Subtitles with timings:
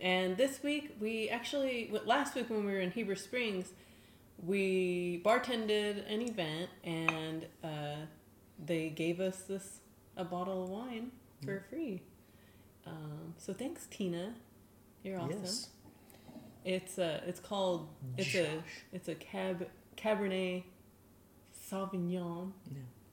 [0.00, 3.72] and this week we actually, last week when we were in Heber Springs,
[4.44, 8.06] we bartended an event and uh,
[8.64, 9.80] they gave us this
[10.16, 11.10] a bottle of wine
[11.44, 12.02] for free.
[12.86, 14.34] Um, so thanks, Tina.
[15.02, 15.40] You're awesome.
[15.42, 15.68] Yes.
[16.64, 18.84] It's a, it's called it's a Josh.
[18.92, 20.64] it's a cab Cabernet
[21.70, 22.52] Sauvignon.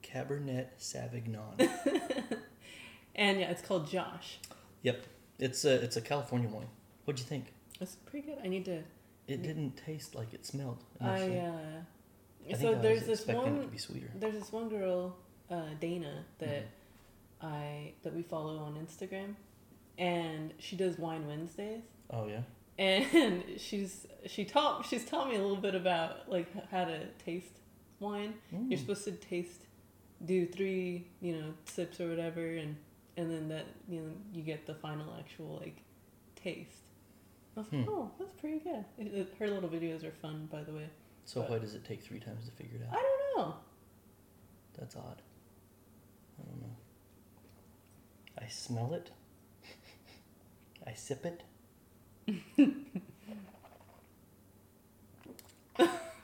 [0.03, 1.69] Cabernet Sauvignon.
[3.17, 4.37] And yeah, it's called Josh.
[4.83, 5.03] yep.
[5.39, 6.67] It's a it's a California wine.
[7.07, 7.53] What'd you think?
[7.79, 8.37] It's pretty good.
[8.43, 8.83] I need to.
[9.29, 10.83] It didn't taste like it smelled.
[10.99, 11.51] I uh.
[12.49, 13.61] I so there's this one.
[13.61, 14.09] to be sweeter.
[14.13, 15.15] There's this one girl,
[15.49, 16.67] uh, Dana, that Mhm.
[17.47, 19.35] I that we follow on Instagram,
[19.97, 21.83] and she does Wine Wednesdays.
[22.09, 22.41] Oh yeah.
[22.77, 27.59] And she's she taught she's taught me a little bit about like how to taste
[28.01, 28.33] wine.
[28.51, 28.79] You're Mm.
[28.81, 29.61] supposed to taste,
[30.25, 32.75] do three you know sips or whatever, and
[33.15, 35.77] and then that you know you get the final actual like
[36.35, 36.83] taste.
[37.57, 37.89] I was like, Hmm.
[37.89, 38.85] oh, that's pretty good.
[38.99, 40.87] It, it- her little videos are fun, by the way.
[41.25, 42.93] So But- why does it take three times to figure it out?
[42.97, 43.55] I don't know.
[44.77, 45.21] That's odd.
[46.39, 46.75] I don't know.
[48.39, 49.09] I smell it.
[50.85, 51.43] I sip it.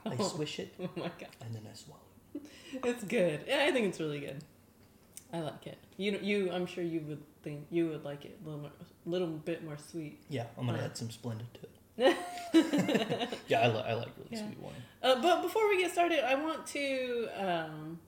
[0.06, 2.00] I swish it, Oh my god, and then I swallow.
[2.36, 2.42] it.
[2.84, 3.50] it's good.
[3.50, 4.44] I think it's really good.
[5.34, 5.78] I like it.
[5.98, 8.72] You, you, I'm sure you would think you would like it a little, more,
[9.06, 10.20] little bit more sweet.
[10.30, 10.86] Yeah, I'm gonna Uh.
[10.86, 11.70] add some Splenda to it.
[13.48, 14.46] yeah, I, li- I like really Yeah.
[14.46, 14.74] sweet wine.
[15.02, 18.00] Uh, but before we get started, I want to um,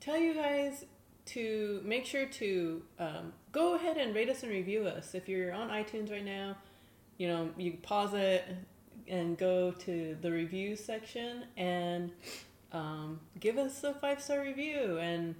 [0.00, 0.84] tell you guys
[1.26, 5.14] to make sure to um, go ahead and rate us and review us.
[5.14, 6.56] If you're on iTunes right now,
[7.18, 8.44] you know you pause it
[9.08, 12.10] and go to the review section and
[12.72, 15.34] um, give us a five star review and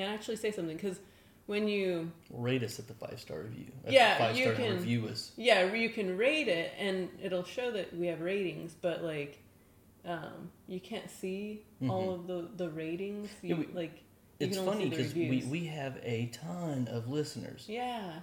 [0.00, 0.98] and actually say something because
[1.46, 3.66] when you Rate us at the five star review.
[3.84, 5.32] At Yeah, five you star can- review us.
[5.36, 9.38] yeah you can rate it and it'll show that we have ratings but like
[10.06, 12.14] um, you can't see all Mhm.
[12.14, 13.94] of the the ratings you, Yeah, we- like
[14.38, 18.20] you It's funny because we, we have a ton of listeners, yeah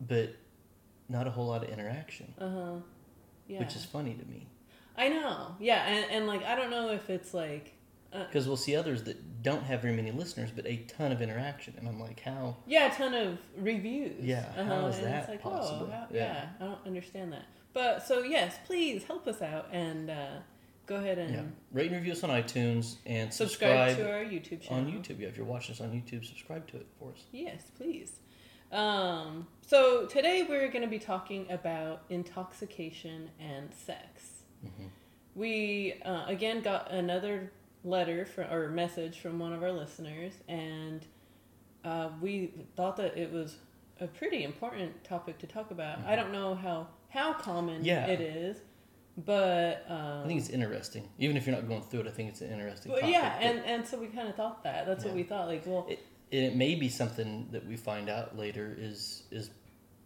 [0.00, 0.34] but
[1.08, 2.76] not a whole lot of interaction, uh-huh
[3.46, 4.46] yeah which is funny to me.
[4.96, 7.74] i know yeah and, and like i don't know if it's like
[8.12, 11.22] uh, Because we'll see others that don't have very many listeners, but a ton of
[11.22, 12.56] interaction, and I'm like, how?
[12.66, 15.88] yeah a ton of reviews Yeah, how uh-huh, is and that it's like, possible?
[15.88, 16.18] oh, how, Yeah.
[16.20, 16.48] yeah.
[16.60, 20.26] i don't understand that but so yes please help us out and uh,
[20.86, 21.42] go ahead and Yeah,
[21.72, 25.18] rate and review us on iTunes and subscribe, subscribe, to our youtube channel on YouTube.
[25.20, 27.18] Yeah, if you're watching us on YouTube, subscribe to it for us.
[27.32, 28.18] Yes, please.
[28.72, 34.42] Um, so today we're going to be talking about intoxication and sex.
[34.62, 34.86] hmm
[35.34, 37.52] We uh, again got another
[37.84, 41.04] letter from, or message from one of our listeners, and
[41.84, 43.56] uh, we thought that it was
[44.00, 45.98] a pretty important topic to talk about.
[46.06, 48.06] I don't know how how common Yeah.
[48.06, 48.56] it is,
[49.16, 51.08] but um, I think it's interesting.
[51.18, 53.12] Even if you're not going through it, I think it's an interesting but topic.
[53.14, 54.86] yeah, but- and and so we kind of thought that.
[54.86, 55.48] That's what we thought.
[55.48, 59.50] Like, well, and it may be something that we find out later is is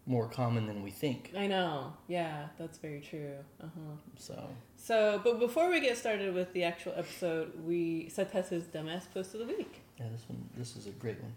[0.05, 1.31] more common than we think.
[1.35, 1.93] I know.
[2.07, 3.33] Yeah, that's very true.
[3.61, 3.95] Uh huh.
[4.17, 8.63] So So, but before we get started with the actual episode, we Seth has his
[8.65, 9.81] dumbass post of the week.
[9.99, 11.33] yeah, this one this is a great one.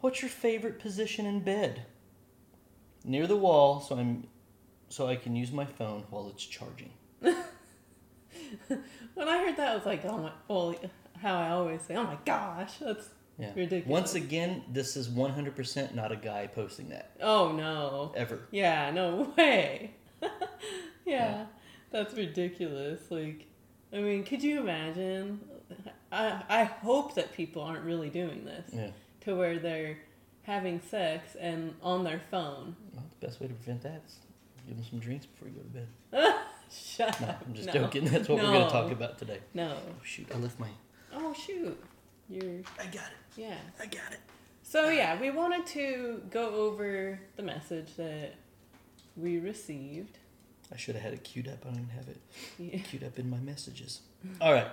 [0.00, 1.82] What's your favorite position in bed?
[3.04, 4.26] Near the wall, so I'm
[4.88, 6.90] so I can use my phone while it's charging.
[9.14, 10.74] When I heard that, I was like, oh my, well,
[11.20, 13.08] how I always say, oh my gosh, that's
[13.38, 13.50] Yeah.
[13.54, 13.86] Ridiculous.
[13.86, 18.40] Once again, this is 100% not a guy posting that oh no, ever.
[18.50, 19.90] yeah, no way,
[20.22, 20.28] yeah,
[21.04, 21.46] Yeah.
[21.90, 23.10] that's ridiculous.
[23.10, 23.46] Like,
[23.92, 25.40] I mean, could you imagine?
[26.10, 28.90] I I hope that people aren't really doing this Yeah.
[29.22, 29.98] to where they're
[30.42, 32.76] having sex and on their phone.
[32.94, 34.16] Well, the best way to prevent that is
[34.66, 36.34] give them some drinks before you go to bed.
[36.72, 37.42] Shut No, up.
[37.46, 37.72] I'm just no.
[37.74, 38.04] joking.
[38.06, 39.38] That's what we're going to talk about today.
[39.54, 39.76] No.
[39.88, 40.26] Oh, shoot.
[40.34, 40.68] I left my.
[41.14, 41.80] Oh shoot.
[42.28, 43.36] You're I got it.
[43.36, 43.56] yeah.
[43.80, 44.20] I got it.
[44.62, 48.34] So yeah, we wanted to go over the message that
[49.16, 50.18] we received.
[50.72, 51.58] I should have had it queued up.
[51.64, 52.18] I don't even have it
[52.58, 52.78] Yeah.
[52.80, 54.00] queued up in my messages.
[54.40, 54.66] All right.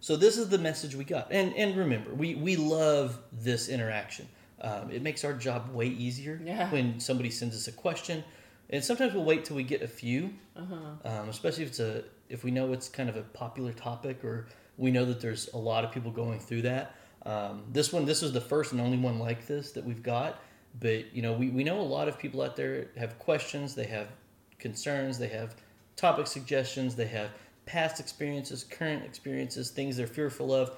[0.00, 4.28] So this is the message we got, and and remember, we we love this interaction.
[4.60, 6.70] Um, it makes our job way easier Yeah.
[6.70, 8.24] when somebody sends us a question.
[8.68, 10.74] and sometimes we'll wait till we get a few, Uh-huh.
[11.04, 14.48] um, especially if it's a if we know it's kind of a popular topic or
[14.78, 16.94] we know that there's a lot of people going through that.
[17.24, 20.40] Um, this one, this is the first and only one like this that we've got.
[20.80, 23.86] But you know, we, we know a lot of people out there have questions, they
[23.86, 24.08] have
[24.58, 25.56] concerns, they have
[25.96, 27.30] topic suggestions, they have
[27.64, 30.72] past experiences, current experiences, things they're fearful of.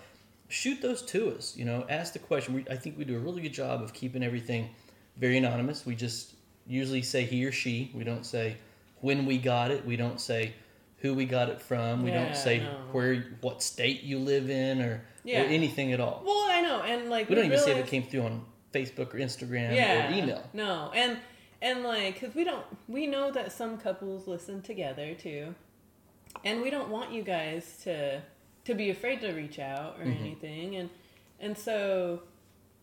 [0.48, 1.56] Shoot those to us.
[1.56, 2.54] You know, ask the question.
[2.54, 4.70] We, I think we do a really good job of keeping everything
[5.16, 5.84] very anonymous.
[5.84, 6.34] We just
[6.66, 7.90] usually say he or she.
[7.94, 8.56] We don't say
[9.00, 9.84] when we got it.
[9.84, 10.54] We don't say
[10.98, 12.02] who we got it from.
[12.02, 12.70] We Yeah, don't say no.
[12.92, 15.42] where, what state you live in, or, Yeah.
[15.42, 16.22] or anything at all.
[16.24, 19.14] Well, I know, and like We don't even say if it came through on Facebook
[19.14, 20.42] or Instagram yeah, or email.
[20.52, 21.18] No, and
[21.62, 25.54] and like because we don't we know that some couples listen together too,
[26.44, 28.20] and we don't want you guys to
[28.64, 30.20] to be afraid to reach out or Mhm.
[30.20, 30.90] anything, and
[31.40, 32.22] and so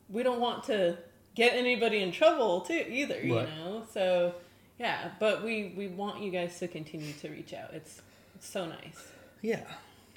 [0.09, 0.97] we don't want to
[1.35, 3.85] get anybody in trouble too either, you know.
[3.91, 4.33] So
[4.79, 7.73] yeah, but we we want you guys to continue to reach out.
[7.73, 8.01] It's,
[8.35, 9.11] it's so nice.
[9.41, 9.63] Yeah.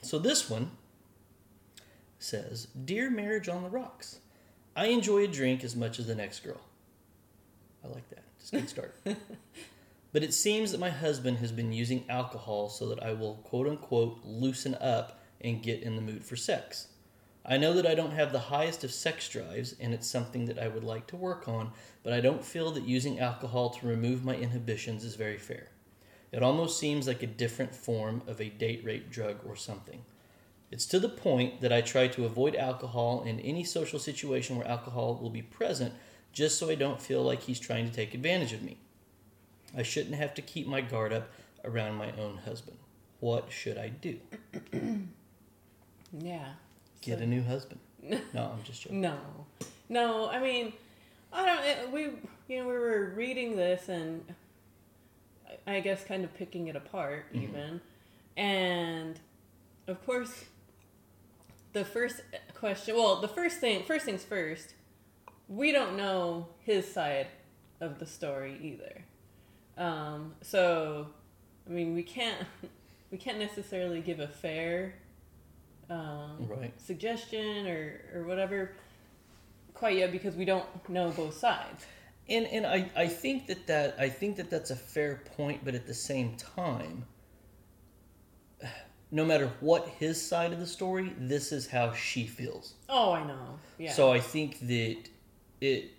[0.02, 0.72] So this one
[2.18, 4.18] says, "Dear marriage on the rocks,
[4.76, 6.60] I enjoy a drink as much as the next girl."
[7.84, 8.24] I like that.
[8.38, 8.94] Just good start.
[10.12, 13.68] but it seems that my husband has been using alcohol so that I will quote
[13.68, 16.88] unquote loosen up and get in the mood for sex.
[17.44, 20.58] I know that I don't have the highest of sex drives and it's something that
[20.58, 21.72] I would like to work on,
[22.02, 25.68] but I don't feel that using alcohol to remove my inhibitions is very fair.
[26.32, 30.02] It almost seems like a different form of a date rape drug or something.
[30.70, 34.69] It's to the point that I try to avoid alcohol in any social situation where
[34.69, 35.94] alcohol will be present
[36.32, 38.76] just so I don't feel like he's trying to take advantage of me.
[39.76, 41.28] I shouldn't have to keep my guard up
[41.64, 42.76] around my own husband.
[43.20, 44.19] What should I do?
[46.12, 46.52] Yeah.
[47.02, 47.80] Get So- a new husband.
[48.32, 49.00] No, I'm just joking.
[49.02, 49.19] No,
[49.88, 50.28] no.
[50.30, 50.72] I mean,
[51.32, 51.64] I don't.
[51.64, 52.02] It, we,
[52.48, 54.25] you know, we were reading this and
[55.72, 57.42] I- guess kind of picking it apart Mhm.
[57.42, 57.80] even,
[58.36, 59.18] and
[59.86, 60.46] of course,
[61.72, 62.20] the first
[62.54, 62.96] question.
[62.96, 64.74] Well, the first thing, first things first.
[65.48, 67.28] We don't know his side
[67.80, 69.04] of the story either.
[69.82, 71.08] Um, so,
[71.66, 72.46] I mean, we can't
[73.10, 74.94] we can't necessarily give a fair
[75.90, 76.78] um, Right.
[76.78, 78.72] suggestion or, or whatever
[79.72, 81.86] quite yet because we don't know both sides.
[82.28, 85.75] And and I, I think that that I think that that's a fair point, but
[85.75, 87.06] at the same time,
[89.10, 92.75] no matter what his side of the story, this is how she feels.
[92.88, 93.58] Oh, I know.
[93.78, 93.92] Yeah.
[93.92, 94.98] So I think that
[95.60, 95.90] it,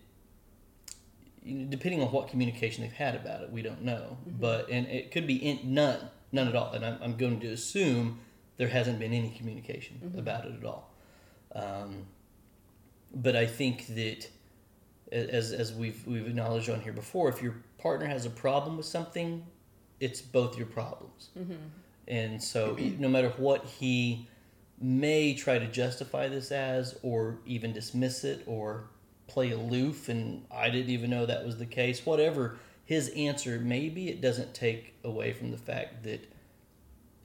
[1.69, 4.17] depending on what communication they've had about it, we don't know.
[4.21, 4.39] Mm-hmm.
[4.39, 6.71] But and it could be in, none, none at all.
[6.73, 8.19] And I'm, I'm going to assume
[8.57, 10.19] there hasn't been any communication Mm-hmm.
[10.19, 10.93] about it at all.
[11.55, 12.05] Um,
[13.15, 14.29] but I think that
[15.11, 18.85] as as we've we've acknowledged on here before, if your partner has a problem with
[18.85, 19.45] something,
[19.99, 21.29] it's both your problems.
[21.37, 21.53] Mm-hmm.
[22.07, 24.27] And so, no matter what he
[24.81, 28.85] may try to justify this as, or even dismiss it, or
[29.27, 33.89] play aloof, and I didn't even know that was the case, whatever his answer may
[33.89, 36.27] be, it doesn't take away from the fact that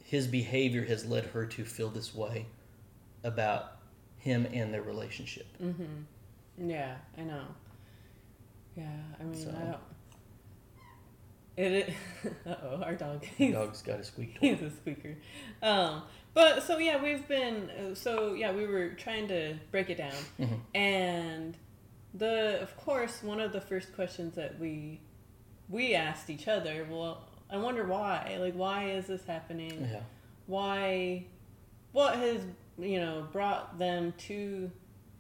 [0.05, 2.47] his behavior has led her to feel this way
[3.23, 3.79] about
[4.19, 5.47] him and their relationship.
[5.63, 6.69] Mm-hmm.
[6.71, 7.45] Yeah, I know.
[8.77, 8.87] Yeah,
[9.21, 9.81] I mean, So- I don't.
[11.57, 11.91] It.
[12.47, 13.25] Uh oh, our dog.
[13.39, 14.55] The dog's got a squeak toy.
[14.55, 15.17] He's a squeaker.
[15.63, 16.03] Um,
[16.35, 20.59] but so yeah, we've been so yeah, we were trying to break it down, Mhm.
[20.75, 21.57] and
[22.13, 25.01] the of course one of the first questions that we
[25.69, 26.87] we asked each other.
[26.91, 28.37] Well, I wonder why.
[28.41, 29.89] Like, why is this happening?
[29.93, 30.01] Yeah.
[30.47, 31.25] Why?
[31.93, 32.41] What has
[32.79, 34.71] you know brought them to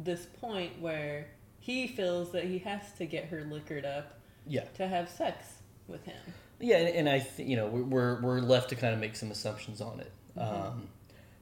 [0.01, 1.29] this point where
[1.65, 4.65] he feels that he has to get her liquored up Yeah.
[4.75, 5.47] to have sex
[5.89, 6.21] with him?
[6.61, 9.17] Yeah, and, and I, th- you know, we're- we're we're left to kind of make
[9.17, 10.13] some assumptions on it.
[10.39, 10.89] Um,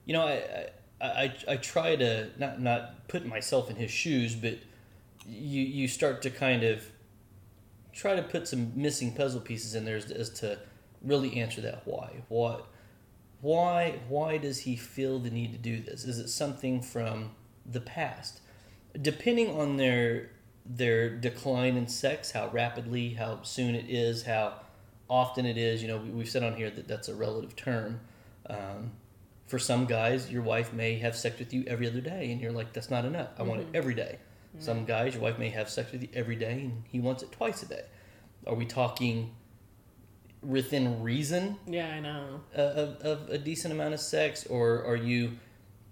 [0.04, 0.68] you know, I,
[1.00, 4.58] I I I try to not not put myself in his shoes, but
[5.26, 6.84] you you start to kind of
[7.92, 10.58] try to put some missing puzzle pieces in there as, as to
[11.02, 12.22] really answer that why.
[12.28, 12.66] What
[13.40, 16.04] why why does he feel the need to do this?
[16.04, 17.32] Is it something from
[17.66, 18.40] the past?
[19.00, 20.30] Depending on their
[20.64, 24.54] their decline in sex, how rapidly, how soon it is, how
[25.10, 25.82] often it is.
[25.82, 28.00] You know, we, we've said on here that that's a relative term.
[28.48, 28.92] Um,
[29.46, 32.52] for some guys, your wife may have sex with you every other day, and you're
[32.52, 33.28] like, that's not enough.
[33.38, 34.18] I want it every day.
[34.58, 37.32] Some guys, your wife may have sex with you every day, and he wants it
[37.32, 37.84] twice a day.
[38.46, 39.34] Are we talking
[40.42, 42.40] within reason Yeah, I know.
[42.56, 45.32] uh, of, of a decent amount of sex, or are you?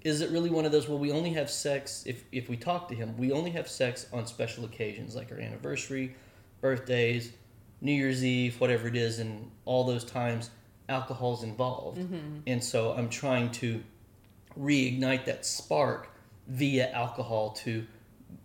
[0.02, 0.88] Is it really one of those?
[0.88, 3.16] Well, we only have sex if if we talk to him.
[3.18, 6.16] We only have sex on special occasions like our anniversary,
[6.60, 7.32] birthdays,
[7.80, 10.50] New Year's Eve, whatever it is, and all those times
[10.88, 11.98] alcohol's involved.
[12.46, 13.82] And so I'm trying to
[14.58, 16.10] reignite that spark
[16.48, 17.86] via alcohol to,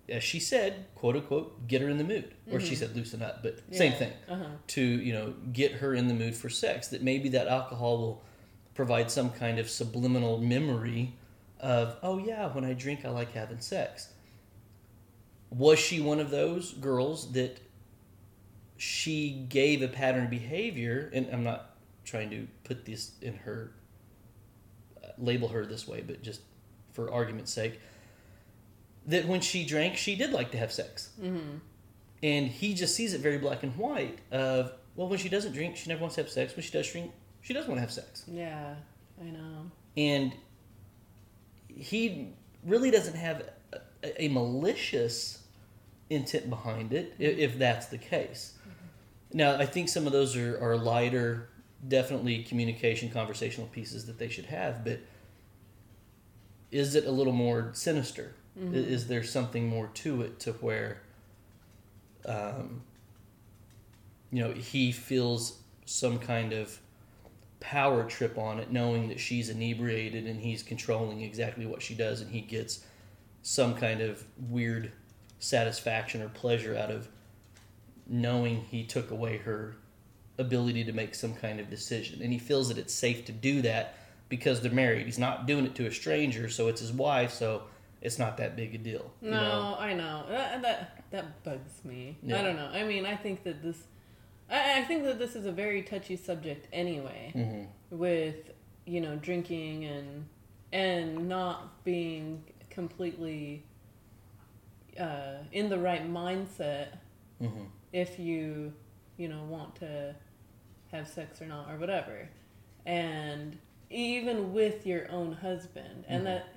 [0.07, 2.33] as she said, quote unquote, get her in the mood.
[2.51, 4.12] Or she said loosen up, but same thing.
[4.29, 4.45] Uh-huh.
[4.67, 6.89] To, you know, get her in the mood for sex.
[6.89, 8.24] That maybe that alcohol will
[8.75, 11.13] provide some kind of subliminal memory
[11.59, 14.09] of, oh yeah, when I drink, I like having sex.
[15.50, 17.59] Was she one of those girls that
[18.77, 21.09] she gave a pattern of behavior?
[21.13, 23.71] And I'm not trying to put this in her,
[25.03, 26.41] uh, label her this way, but just
[26.91, 27.79] for argument's sake,
[29.07, 31.09] that when she drank, she did like to have sex.
[31.21, 31.57] Mm-hmm.
[32.24, 35.75] And he just sees it very black and white of, well, when she doesn't drink,
[35.77, 36.55] she never wants to have sex.
[36.55, 38.74] When she does drink, she does want to have sex Yeah,
[39.21, 39.69] I know.
[39.95, 40.33] and
[41.77, 42.29] he
[42.63, 43.50] really doesn't have
[44.03, 45.44] a, a malicious
[46.10, 48.53] intent behind it i- if that's the case.
[49.34, 51.50] Now i think some of those are, are lighter
[51.88, 55.00] definitely communication conversational pieces that they should have but
[56.72, 58.34] is it a little more sinister?
[58.58, 61.01] I- is there something more to it to where
[62.25, 62.82] um,
[64.32, 66.79] you know he feels some kind of
[67.59, 72.21] power trip on it, knowing that she's inebriated and he's controlling exactly what she does,
[72.21, 72.85] and he gets
[73.41, 74.91] some kind of weird
[75.39, 77.07] satisfaction or pleasure out of
[78.07, 79.75] knowing he took away her
[80.38, 82.21] ability to make some kind of decision.
[82.21, 83.95] And he feels that it's safe to do that
[84.29, 85.05] because they're married.
[85.05, 87.63] He's not doing it to a stranger, so it's his wife, so
[88.01, 89.12] it's not that big a deal.
[89.21, 89.75] No, you know?
[89.79, 92.17] I know that that that bugs me.
[92.21, 92.39] Yeah.
[92.39, 92.69] I don't know.
[92.71, 93.77] I mean, I think that this,
[94.49, 97.31] I, I think that this is a very touchy subject anyway.
[97.35, 97.67] Mhm.
[97.89, 98.51] With
[98.85, 100.27] you know drinking and
[100.71, 103.63] and not being completely
[104.99, 106.87] uh, in the right mindset
[107.41, 107.67] Mhm.
[107.91, 108.73] if you
[109.17, 110.15] you know want to
[110.91, 112.29] have sex or not or whatever
[112.85, 113.57] and
[113.89, 116.25] even with your own husband and Mhm.
[116.25, 116.47] that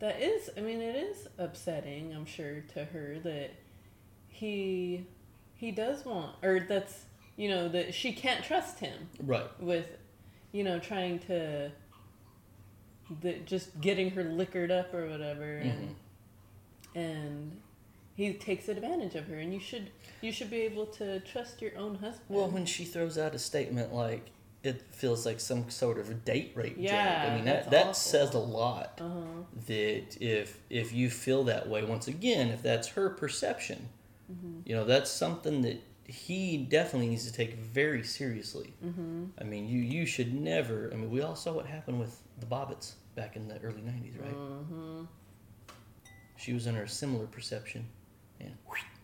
[0.00, 3.50] that is i mean it is upsetting i'm sure to her that
[4.28, 5.06] he
[5.54, 7.04] he does want or that's
[7.38, 9.48] you know that she can't trust him Right.
[9.60, 9.86] with
[10.52, 11.70] you know trying to
[13.22, 15.94] the, just getting her liquored up or whatever and Mhm.
[16.94, 17.60] and
[18.14, 19.90] he takes advantage of her and you should
[20.20, 23.38] you should be able to trust your own husband Well, when she throws out a
[23.38, 24.26] statement like
[24.64, 27.94] it feels like some sort of date rape Yeah, joke, I mean that that awful.
[27.94, 29.00] says a lot.
[29.00, 33.88] uh-huh That if if you feel that way, once again, if that's her perception,
[34.30, 34.60] Mm-hmm.
[34.66, 38.72] you know that's something that he definitely needs to take very seriously.
[38.84, 40.90] mm-hmm I mean, you you should never.
[40.92, 44.20] I mean, we all saw what happened with the Bobbitts back in the early '90s,
[44.20, 44.34] right?
[44.34, 45.04] mm-hmm
[46.36, 47.86] She was under a similar perception,
[48.40, 48.54] and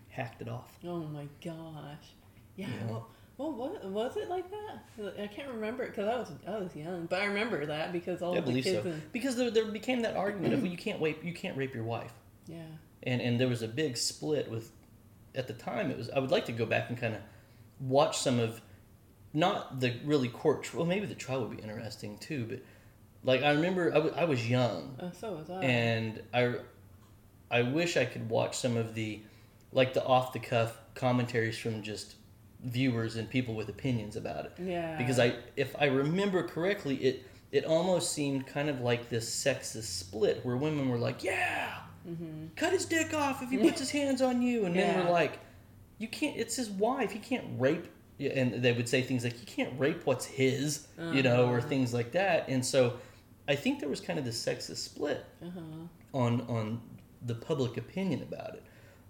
[0.09, 0.79] hacked it off.
[0.87, 2.15] oh my gosh
[2.57, 2.87] yeah, Yeah.
[2.89, 6.57] Well, well what was it like that i can't remember it because i was i
[6.57, 9.51] was young but i remember that because all I the kids so and because there,
[9.51, 12.13] there became that argument of well, you can't rape you can't rape your wife.
[12.47, 12.63] yeah
[13.03, 14.71] and and there was a big split with
[15.35, 17.21] at the time it was i would like to go back and kind of
[17.81, 18.61] watch some of
[19.33, 22.61] not the really court well maybe the trial would be interesting too but
[23.25, 24.97] like i remember i, w- I was young.
[25.00, 25.62] Uh, so was i.
[25.62, 26.55] And i
[27.50, 29.21] i wish i could watch some of the
[29.73, 32.14] like the off the cuff commentaries from just
[32.64, 34.53] viewers and people with opinions about it.
[34.59, 34.97] Yeah.
[34.97, 39.85] Because I, if I remember correctly, it it almost seemed kind of like this sexist
[39.85, 41.75] split where women were like, "Yeah,
[42.09, 42.47] mm-hmm.
[42.57, 45.05] cut his dick off if he puts his hands on you," and men Yeah.
[45.05, 45.39] were like,
[45.99, 46.37] "You can't.
[46.37, 47.13] It's his wife.
[47.13, 47.87] He can't rape."
[48.21, 51.69] And they would say things like, "You can't rape what's his," you know, or Uh-huh.
[51.69, 52.49] things like that.
[52.49, 52.99] And so,
[53.49, 55.61] I think there was kind of this sexist split uh-huh
[56.13, 56.81] on on
[57.27, 58.63] the public opinion about it.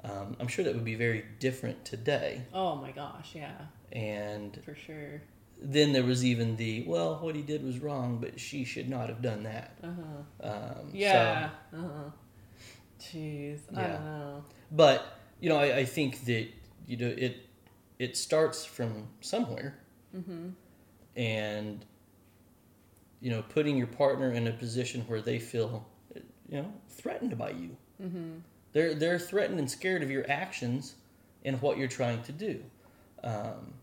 [0.05, 2.43] Um, I'm sure that would be very different today.
[2.53, 3.53] oh my gosh yeah
[3.93, 5.23] And for sure
[5.63, 9.09] then there was even the well, what he did was wrong, but she should not
[9.09, 9.79] have done that.
[9.83, 12.11] uh-huh Um, yeah uh-huh
[13.13, 13.93] jeez i Yeah.
[13.93, 16.49] don't know but you know, I, I think that
[16.87, 17.47] you know it
[17.99, 19.79] it starts from somewhere,
[20.17, 20.51] mm-hmm
[21.17, 21.85] and
[23.21, 25.87] you know, putting your partner in a position where they feel
[26.49, 27.77] you know threatened by you.
[28.03, 28.39] mm-hmm
[28.73, 30.95] They're they're threatened and scared of your actions
[31.45, 32.63] and what you're trying to do.
[33.23, 33.75] Um,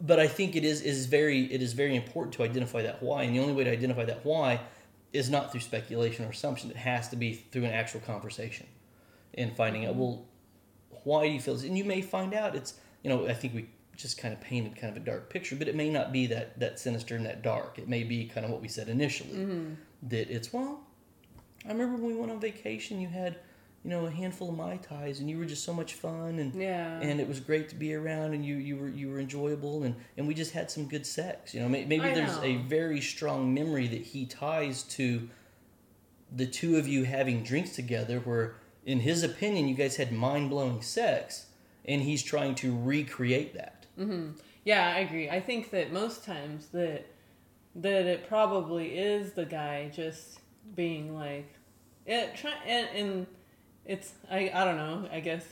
[0.00, 3.22] but I think it is is very it is very important to identify that why,
[3.22, 4.60] and the only way to identify that why
[5.12, 6.70] is not through speculation or assumption.
[6.70, 8.66] It has to be through an actual conversation
[9.34, 10.26] and finding out well
[11.04, 13.54] why do you feel this, and you may find out it's you know I think
[13.54, 16.26] we just kind of painted kind of a dark picture, but it may not be
[16.26, 17.78] that that sinister and that dark.
[17.78, 20.80] It may be kind of what we said initially mm-hmm that it's well
[21.66, 23.36] i remember when we went on vacation you had
[23.82, 26.54] you know, a handful of mai tais, and you were just so much fun, and
[26.54, 27.00] Yeah.
[27.00, 29.94] and it was great to be around, and you you were you were enjoyable, and
[30.18, 31.54] and we just had some good sex.
[31.54, 35.28] You know, May- maybe there's a very strong memory that he ties to
[36.30, 40.50] the two of you having drinks together, where in his opinion, you guys had mind
[40.50, 41.46] blowing sex,
[41.84, 43.86] and he's trying to recreate that.
[43.98, 44.32] Mm-hmm.
[44.64, 45.28] Yeah, I agree.
[45.30, 47.06] I think that most times that
[47.74, 50.40] that it probably is the guy just
[50.74, 51.54] being like
[52.04, 53.26] it try and, and
[53.84, 55.44] it's I I don't know, I guess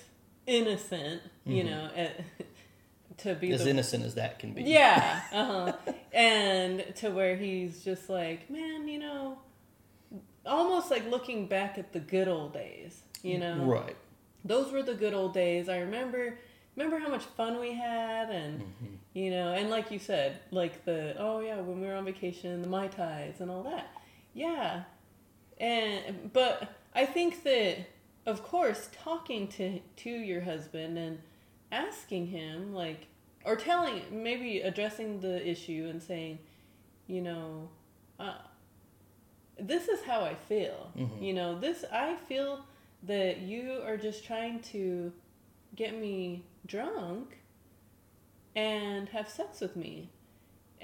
[0.47, 1.67] innocent, you Mhm.
[1.67, 2.11] know, eh,
[3.19, 4.63] to be As the innocent as that can be.
[4.63, 5.73] Yeah, uh-huh.
[6.13, 9.39] and to where he's just like, man, you know,
[10.47, 13.65] almost like looking back at the good old days, you know.
[13.65, 13.97] Right.
[14.45, 15.69] Those were the good old days.
[15.69, 16.39] I remember
[16.77, 18.97] remember how much fun we had and Mhm.
[19.13, 22.63] you know, and like you said, like the oh yeah, when we were on vacation,
[22.63, 23.89] the mai tais and all that.
[24.33, 24.85] Yeah.
[25.61, 27.79] And but I think that
[28.29, 31.19] of course talking to to your husband and
[31.73, 33.07] asking him like
[33.45, 36.39] or telling maybe addressing the issue and saying,
[37.07, 37.71] you know,
[38.21, 38.35] uh,
[39.59, 40.93] this is how I feel.
[40.97, 41.23] Mhm.
[41.23, 42.65] You know, this I feel
[43.05, 45.13] that you are just trying to
[45.75, 47.39] get me drunk
[48.55, 50.11] and have sex with me.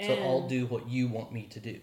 [0.01, 1.81] So I'll do what you want me to do,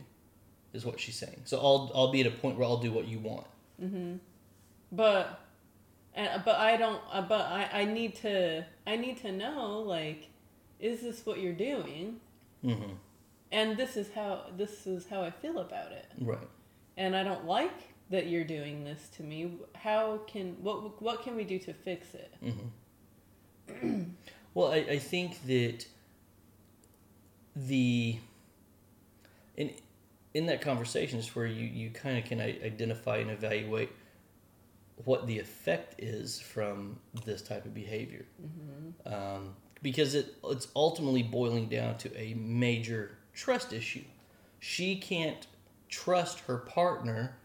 [0.73, 1.41] is what she's saying.
[1.45, 3.47] So I'll I'll be at a point where I'll do what you want.
[3.79, 4.15] hmm
[4.91, 5.40] But,
[6.13, 7.01] and, but I don't.
[7.11, 8.65] Uh, but I, I need to.
[8.85, 10.29] I need to know like,
[10.79, 12.19] is this what you're doing?
[12.63, 12.93] Mm-hmm.
[13.51, 16.07] And this is how this is how I feel about it.
[16.19, 16.47] Right.
[16.97, 19.57] And I don't like that you're doing this to me.
[19.75, 22.33] How can what what can we do to fix it?
[22.43, 24.03] Mm-hmm.
[24.53, 25.85] well, I, I think that
[27.55, 28.17] the
[29.55, 29.71] in
[30.33, 33.89] in that conversation is where you you kind of can identify and evaluate
[35.05, 38.25] what the effect is from this type of behavior,
[39.05, 44.03] um, because it it's ultimately boiling down to a major trust issue.
[44.59, 45.47] She can't
[45.89, 47.35] trust her partner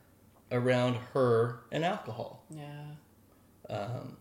[0.53, 2.45] around her and alcohol.
[2.51, 2.85] Yeah.
[3.71, 4.17] um,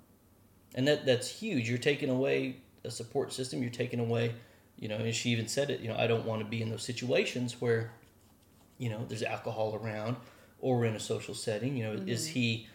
[0.74, 1.70] and that that's huge.
[1.70, 3.62] You're taking away a support system.
[3.62, 4.34] You're taking away,
[4.78, 4.96] you know.
[4.98, 5.80] And she even said it.
[5.80, 7.92] You know, I don't want to be in those situations where,
[8.78, 10.18] you know, there's alcohol around,
[10.60, 11.78] or we're in a social setting.
[11.78, 12.68] You know, is he,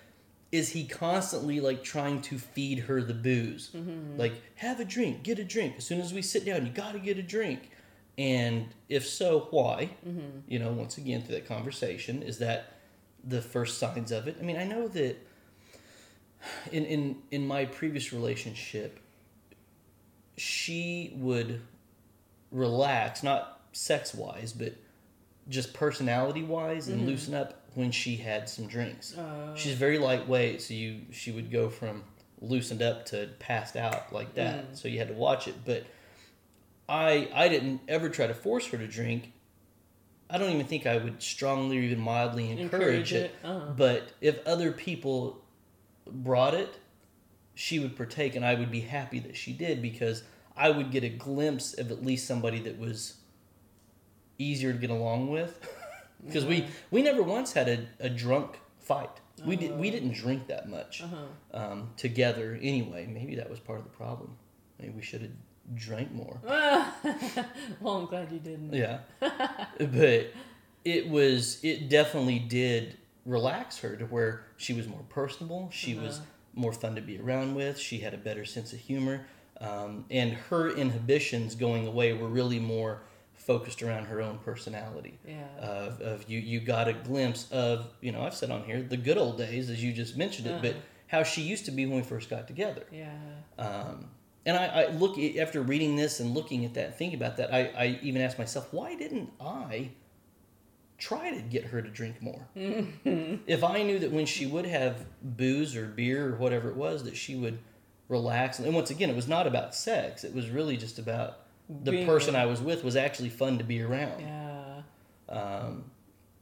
[0.52, 3.70] is he constantly like trying to feed her the booze?
[3.74, 4.18] Mm-hmm.
[4.18, 5.74] Like, have a drink, get a drink.
[5.78, 7.70] As soon as we sit down, you got to get a drink.
[8.18, 9.90] And if so, why?
[10.06, 10.40] Mm-hmm.
[10.48, 12.74] You know, once again through that conversation, is that
[13.22, 14.36] the first signs of it?
[14.40, 15.16] I mean, I know that
[16.72, 19.00] in in in my previous relationship
[20.36, 21.60] she would
[22.50, 24.74] relax not sex wise but
[25.48, 27.08] just personality wise and mm-hmm.
[27.08, 29.16] loosen up when she had some drinks.
[29.16, 32.02] Uh, she's very lightweight so you she would go from
[32.40, 34.76] loosened up to passed out like that.
[34.78, 35.54] So you had to watch it.
[35.64, 35.84] But
[36.88, 39.32] i i didn't ever try to force her to drink.
[40.28, 43.72] I don't even think i would strongly or even mildly encourage, it, Uh-huh.
[43.76, 45.42] but if other people
[46.06, 46.78] brought it,
[47.54, 50.22] she would partake, and I would be happy that she did because
[50.56, 53.14] I would get a glimpse of at least somebody that was
[54.38, 55.58] easier to get along with.
[56.24, 59.10] Because we we never once had a, a drunk fight.
[59.46, 61.16] We did we didn't drink that much Uh-huh.
[61.58, 63.06] um, together anyway.
[63.06, 64.36] Maybe that was part of the problem.
[64.78, 65.30] Maybe we should have
[65.74, 66.40] drank more.
[67.80, 68.72] well, I'm glad you didn't.
[68.72, 68.98] Yeah.
[69.78, 70.32] but
[70.84, 76.16] it was it definitely did relax her to where she was more personable, she was
[76.18, 76.26] Uh-huh.
[76.54, 79.26] more fun to be around with, she had a better sense of humor.
[79.60, 83.02] Um, and her inhibitions going away were really more
[83.40, 85.18] focused around her own personality.
[85.26, 85.44] Yeah.
[85.58, 88.96] Of, of you, you got a glimpse of, you know, I've said on here, the
[88.96, 90.80] good old days, as you just mentioned it, but Uh-huh.
[91.08, 92.84] how she used to be when we first got together.
[92.92, 93.10] yeah.
[93.58, 94.08] Um,
[94.46, 97.52] and I, I look after reading this and looking at that, and thinking about that.
[97.52, 99.90] I, I even asked myself, why didn't I
[100.98, 102.46] try to get her to drink more?
[103.46, 107.04] if I knew that when she would have booze or beer or whatever it was,
[107.04, 107.58] that she would
[108.08, 108.58] relax.
[108.58, 110.24] And once again, it was not about sex.
[110.24, 111.38] It was really just about
[111.82, 114.20] the person I was with was actually fun to be around.
[114.20, 114.82] Yeah.
[115.28, 115.84] Um,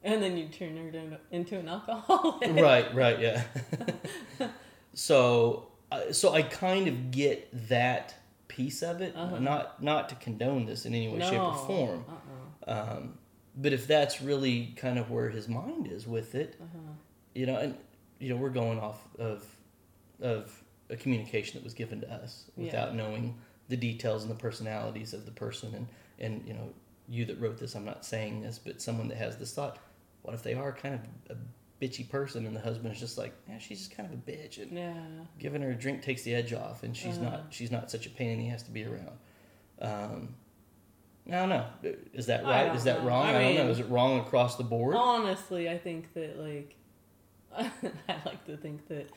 [0.03, 2.49] And then you turn her into- an alcoholic.
[2.55, 3.43] right, right, yeah.
[4.93, 8.15] so, uh, so I kind of get that
[8.47, 9.15] piece of it.
[9.15, 9.39] Uh-huh.
[9.39, 12.05] Not not to condone this in any way, shape, or form.
[12.67, 12.95] Uh-uh.
[12.97, 13.17] Um,
[13.55, 16.93] but if that's really kind of where his mind is with it, Uh-huh.
[17.35, 17.75] you know, and
[18.19, 19.45] you know, we're going off of
[20.21, 22.65] of a communication that was given to us Yeah.
[22.65, 23.35] without knowing
[23.69, 25.87] the details and the personalities of the person, and
[26.19, 26.69] and you know,
[27.07, 29.77] you that wrote this, I'm not saying this, but someone that has this thought,
[30.23, 30.95] what if they are kind
[31.29, 31.39] of a
[31.83, 34.61] bitchy person, and the husband is just like, yeah, she's just kind of a bitch,
[34.61, 34.93] and Yeah.
[35.37, 37.29] giving her a drink takes the edge off, and she's Uh-huh.
[37.29, 39.17] not she's not such a pain, and he has to be around.
[39.81, 40.35] Um,
[41.27, 41.65] I don't know.
[42.13, 42.75] Is that right?
[42.75, 43.07] Is that know.
[43.07, 43.27] wrong?
[43.27, 43.69] I I, don't know.
[43.69, 44.95] Is it wrong across the board?
[44.95, 46.75] Honestly, I think that like
[47.57, 47.71] I
[48.25, 49.09] like to think that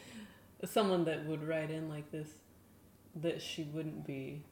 [0.64, 2.28] someone that would write in like this
[3.16, 4.42] that she wouldn't be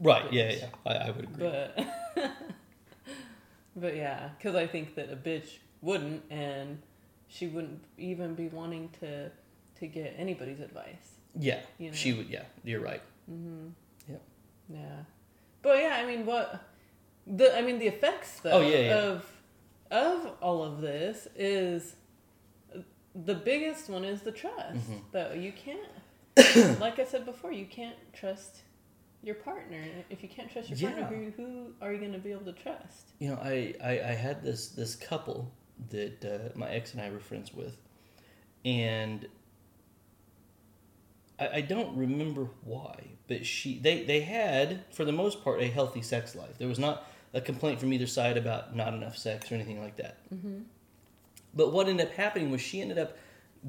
[0.00, 0.30] right?
[0.32, 0.66] Yeah, yeah.
[0.86, 1.48] I, I would agree.
[1.48, 1.78] but
[3.76, 6.80] but yeah because i think that a bitch wouldn't and
[7.28, 9.30] she wouldn't even be wanting to
[9.78, 11.94] to get anybody's advice yeah, you know.
[11.96, 12.28] she would.
[12.30, 13.02] Yeah, you're right.
[13.30, 13.68] mm-hmm
[14.08, 14.22] Yep.
[14.68, 14.96] yeah
[15.62, 16.62] but yeah i mean what
[17.26, 18.94] the i mean the effects though Oh, yeah, yeah.
[18.96, 19.26] of
[19.90, 21.96] of all of this is
[23.16, 25.00] the biggest one is the trust Mhm.
[25.12, 25.80] that you can't
[26.80, 28.62] like i said before you can't trust
[29.22, 32.30] your partner if you can't trust your partner who, who are you going to be
[32.30, 35.50] able to trust You know, I, I, I had this this couple
[35.90, 37.76] that uh, my ex and I were friends with,
[38.64, 39.26] and
[41.38, 42.96] I, I don't remember why,
[43.28, 46.58] but she they they had for the most part a healthy sex life.
[46.58, 49.96] There was not a complaint from either side about not enough sex or anything like
[49.96, 50.18] that.
[50.32, 50.60] mm-hmm.
[51.54, 53.16] But what ended up happening was she ended up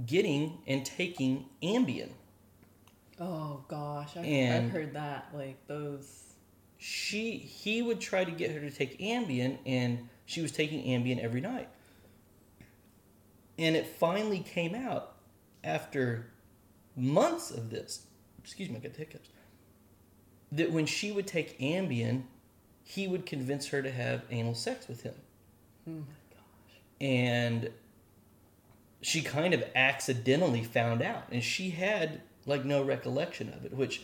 [0.06, 2.10] getting and taking Ambien.
[3.20, 5.30] Oh gosh, I, And- I've heard that.
[5.34, 6.34] Like those.
[6.78, 11.20] she he would try to get her to take Ambien, and she was taking Ambien
[11.20, 11.70] every night.
[13.58, 15.14] And it finally came out
[15.64, 16.28] after
[16.96, 18.06] months of this.
[18.44, 19.30] Excuse me, I got hiccups.
[20.52, 22.24] That when she would take Ambien,
[22.84, 25.16] he would convince her to have anal sex with him,
[25.88, 25.98] Oh my
[26.30, 26.78] gosh.
[27.02, 27.70] and
[29.02, 34.04] she kind of accidentally found out, and she had like no recollection of it, which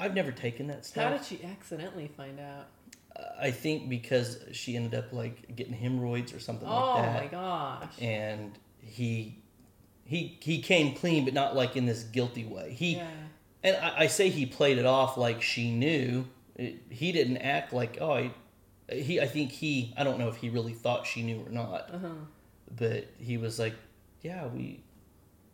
[0.00, 1.04] I've never taken that stuff.
[1.04, 2.66] How did she accidentally find out?
[3.40, 7.24] I think because she ended up like getting hemorrhoids or something oh like that, Oh
[7.24, 7.26] my
[7.86, 7.94] gosh.
[8.00, 9.38] and he
[10.04, 12.72] he he came clean, but not like in this guilty way.
[12.72, 13.10] He yeah.
[13.62, 16.24] and I, I say he played it off like she knew.
[16.56, 18.30] It, he didn't act like oh I,
[18.90, 21.90] he I think he I don't know if he really thought she knew or not,
[21.92, 22.08] Uh huh.
[22.74, 23.74] but he was like,
[24.22, 24.82] yeah we.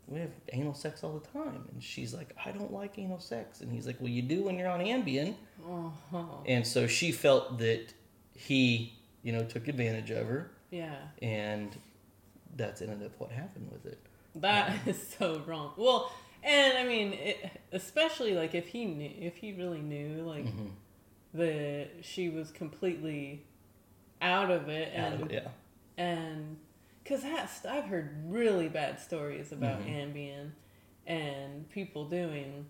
[0.08, 3.60] We have anal sex all the time, and she's like, "I don't like anal sex,"
[3.60, 5.34] and he's like, "Well, you do when you're on Ambien."
[5.66, 5.92] Oh.
[6.46, 7.92] And so she felt that
[8.34, 10.96] he, you know, took advantage of her, Yeah.
[11.20, 11.76] and
[12.56, 13.98] that's ended up what happened with it.
[14.36, 15.72] That is so wrong.
[15.76, 16.10] Well,
[16.42, 20.70] and I mean, it, especially like if he knew, if he really knew, like Mhm.
[21.34, 23.42] that she was completely
[24.22, 25.48] out of it, Out and of it, yeah.
[26.02, 26.56] and
[27.08, 27.24] because
[27.64, 30.12] I've heard really bad stories about Mhm.
[30.14, 30.50] Ambien
[31.06, 32.66] and people doing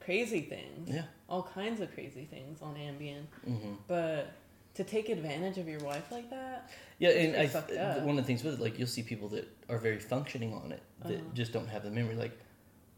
[0.00, 1.04] crazy things, Yeah.
[1.28, 4.32] all kinds of crazy things on Ambien, hmm but
[4.74, 8.22] to take advantage of your wife like that, Yeah, and I, th- one of the
[8.22, 11.30] things with it, like you'll see people that are very functioning on it that Uh-huh.
[11.34, 12.14] just don't have the memory.
[12.14, 12.38] Like,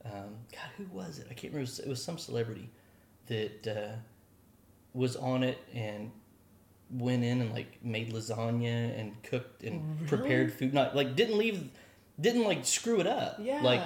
[0.05, 1.27] um, God, who was it?
[1.31, 1.59] I can't remember.
[1.59, 2.69] It was, it was some celebrity
[3.27, 3.97] that uh,
[4.93, 6.13] was on it and
[6.91, 10.09] went in and like made lasagna and cooked and Really?
[10.09, 10.75] prepared food.
[10.75, 11.71] Not like didn't leave,
[12.21, 13.37] didn't like screw it up.
[13.41, 13.83] yeah, Like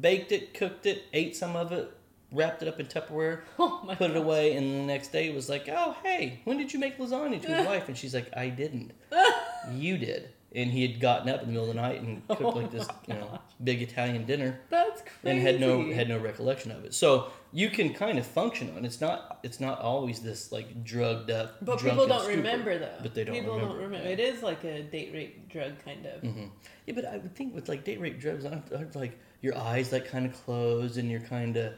[0.00, 1.90] baked it, cooked it, ate some of it,
[2.32, 5.68] wrapped it up in Tupperware, oh put it away, and the next day was like,
[5.68, 8.92] "Oh, hey, when did you make lasagna?" To his wife, and she's like, "I didn't.
[9.72, 12.42] you did." And he had gotten up in the middle of the night and cooked
[12.42, 15.14] Oh like this, you know, big Italian dinner, That's crazy.
[15.36, 16.92] and had no had no recollection of it.
[16.92, 18.84] So you can kind of function on.
[18.84, 21.64] It's not it's not always this like drugged up.
[21.64, 22.36] But people don't stupor.
[22.36, 22.98] remember though.
[23.00, 24.08] But they don't people remember, don't remember.
[24.08, 26.20] It is like a date rape drug kind of.
[26.22, 26.46] hmm
[26.86, 29.92] Yeah, but I would think with like date rape drugs, aren't, aren't like your eyes
[29.92, 31.74] like kind of close and you're kind of.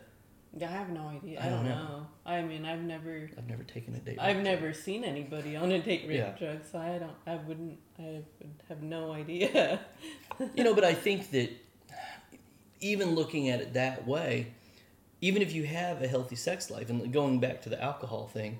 [0.57, 1.41] Yeah, I have no idea.
[1.41, 1.75] I I, don't know.
[1.75, 2.07] know.
[2.27, 4.19] I mean, I've never, I've never taken a date.
[4.21, 6.37] I've never seen anybody on a date rape Yeah.
[6.38, 9.81] drug, so I don't, I wouldn't, I would have no idea.
[10.55, 11.51] you know, but I think that
[12.81, 14.53] even looking at it that way,
[15.23, 18.59] even if you have a healthy sex life, and going back to the alcohol thing,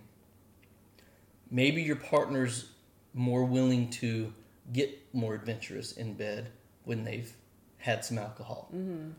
[1.51, 2.71] maybe your partner's
[3.15, 4.33] more willing to
[4.73, 6.51] get more adventurous in bed
[6.85, 7.33] when they've
[7.79, 8.69] had some alcohol.
[8.71, 9.11] hmm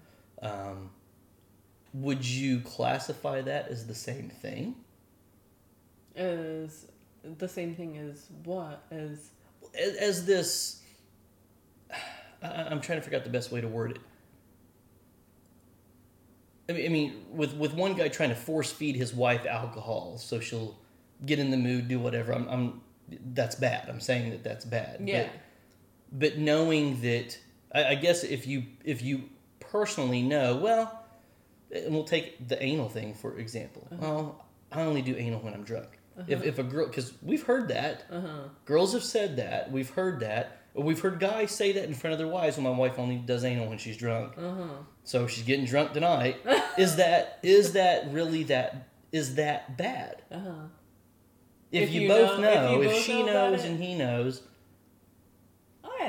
[0.42, 0.90] Um,
[1.94, 4.76] would you classify that as the same thing?
[6.16, 6.86] As
[7.24, 8.84] the same thing as what?
[8.92, 9.30] As
[9.80, 10.82] As, as this,
[12.42, 14.00] I, I'm trying to figure out the best way to word it.
[16.70, 20.18] I mean, I mean, with with one guy trying to force feed his wife alcohol
[20.18, 20.78] so she'll
[21.26, 22.32] get in the mood, do whatever.
[22.34, 22.82] I'm, I'm
[23.34, 23.90] that's bad.
[23.90, 25.02] I'm saying that that's bad.
[25.04, 25.28] yeah,
[26.12, 27.38] But, but knowing that,
[27.74, 29.30] I, I guess if you if you
[29.60, 31.03] personally know, well,
[31.74, 33.88] and we'll take the anal thing for example.
[33.92, 34.02] Uh-huh.
[34.02, 35.90] Well, I only do anal when I'm drunk.
[36.28, 38.44] If if a girl, because we've heard that, Uh huh.
[38.66, 42.20] girls have said that, we've heard that, we've heard guys say that in front of
[42.20, 42.58] their wives.
[42.58, 44.64] Well, my wife only does anal when she's drunk, Uh huh.
[45.04, 46.38] so she's getting drunk tonight.
[46.78, 50.22] is that is that really that is that bad?
[50.32, 50.52] Uh huh.
[51.72, 53.68] If, If you, you both know- if know, if, both she knows it.
[53.72, 54.44] and he knows,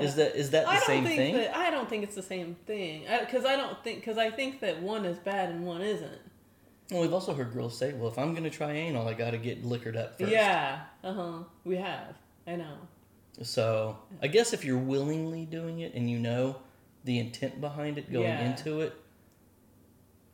[0.03, 1.35] is that is that the I don't same think thing?
[1.37, 4.61] that I don't think it's the same thing because I, don't think because I think
[4.61, 6.19] that one is bad and one isn't.
[6.91, 9.39] Well, we've also heard girls say, "Well, if I'm gonna try anal, I got to
[9.39, 10.31] get liquored up first.
[10.31, 10.81] Yeah.
[11.03, 11.33] Uh huh.
[11.65, 12.17] We have.
[12.47, 12.77] I know.
[13.43, 16.57] So I guess if you're willingly doing it and you know
[17.05, 18.51] the intent behind it going Yeah.
[18.51, 18.95] into it,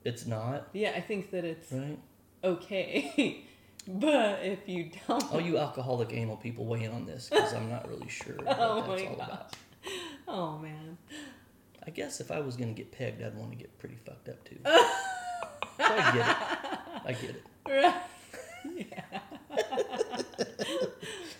[0.05, 1.99] it's not Yeah, I think that it's right.
[2.45, 3.45] okay.
[3.89, 7.69] but if you don't, All you alcoholic anal people weigh in on this because I'm
[7.71, 9.27] not really sure what oh that's my all gosh.
[9.29, 9.57] about.
[10.29, 10.99] Oh man.
[11.87, 14.45] I guess if I was gonna get pegged, I'd want to get pretty fucked up
[14.45, 14.59] too.
[14.65, 14.71] so
[15.79, 16.79] I get it.
[17.07, 17.45] I get it.
[17.69, 17.95] Right.
[18.77, 19.21] yeah.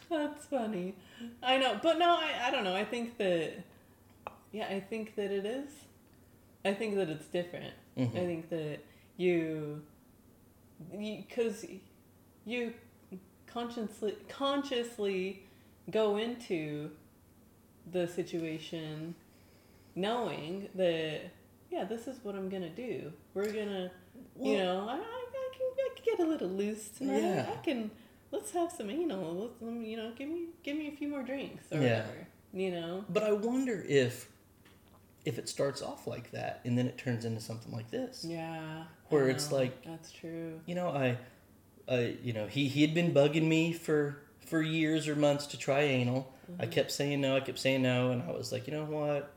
[0.09, 0.95] That's funny.
[1.43, 2.75] I know, but no, I, I don't know.
[2.75, 3.53] I think that,
[4.53, 5.71] yeah, I think that it is.
[6.65, 7.73] I think that it's different.
[7.99, 8.11] Mhm.
[8.11, 8.79] I think that
[9.17, 9.83] you,
[10.99, 11.65] because
[12.51, 12.73] you,
[13.47, 15.43] consciously consciously
[15.91, 16.91] go into
[17.91, 19.15] the situation
[19.97, 21.21] knowing that
[21.71, 23.91] yeah this is what i'm gonna do we're gonna
[24.41, 27.51] you know I, I, I, can, I can get a little loose tonight Yeah.
[27.53, 27.91] i can
[28.31, 31.23] let's have some anal let's um, you know give me give me a few more
[31.23, 32.03] drinks or Yeah.
[32.03, 34.29] whatever you know But I wonder if
[35.25, 38.25] if it starts off like that and then it turns into something like this.
[38.27, 41.19] yeah Where it's like- that's true You know, I,
[41.91, 45.59] I, you know, he he had been bugging me for for years or months to
[45.59, 46.33] try anal.
[46.59, 46.71] I Mm-hmm.
[46.73, 47.37] kept saying no.
[47.37, 49.33] I kept saying no, and I was like, you know what?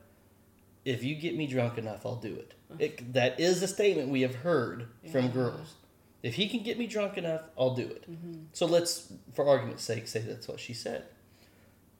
[0.84, 2.54] If you get me drunk enough, I'll do it.
[2.78, 5.74] it that is a statement we have heard from girls.
[6.22, 8.10] If he can get me drunk enough, I'll do it.
[8.10, 8.44] Mm-hmm.
[8.52, 11.04] So let's, for argument's sake, say that's what she said.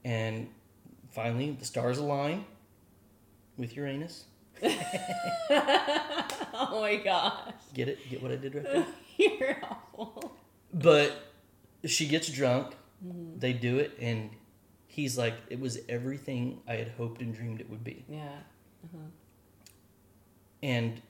[0.05, 0.49] And
[1.13, 2.45] finally, the stars align
[3.57, 4.25] with Uranus.
[4.63, 4.69] oh
[6.81, 7.99] my gosh Get it?
[8.09, 8.87] Get what I did right there?
[9.19, 10.33] you're awful
[10.75, 11.13] But
[11.87, 12.75] she gets drunk.
[13.07, 13.39] Mm-hmm.
[13.39, 14.31] They do it, and
[14.87, 18.39] he's like, "It was everything I had hoped and dreamed it would be." yeah
[20.63, 21.01] And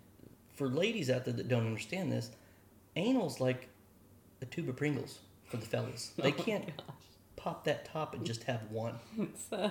[0.55, 2.31] for ladies out there that don't understand this,
[2.97, 3.69] anal's like
[4.43, 6.13] a tube of Pringles for the fellas.
[6.17, 6.87] They Oh can't gosh.
[7.37, 8.99] pop that top and just have one.
[9.53, 9.71] Uh,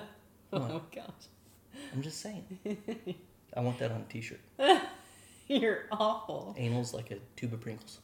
[0.52, 1.26] oh my gosh
[1.92, 2.44] I'm just saying.
[3.56, 4.40] I want that on a T-shirt.
[5.48, 6.54] You're awful.
[6.56, 7.98] Anal's like a tube of Pringles.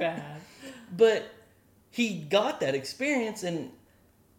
[0.00, 0.40] Bad.
[0.96, 1.30] But
[1.90, 3.70] he got that experience, and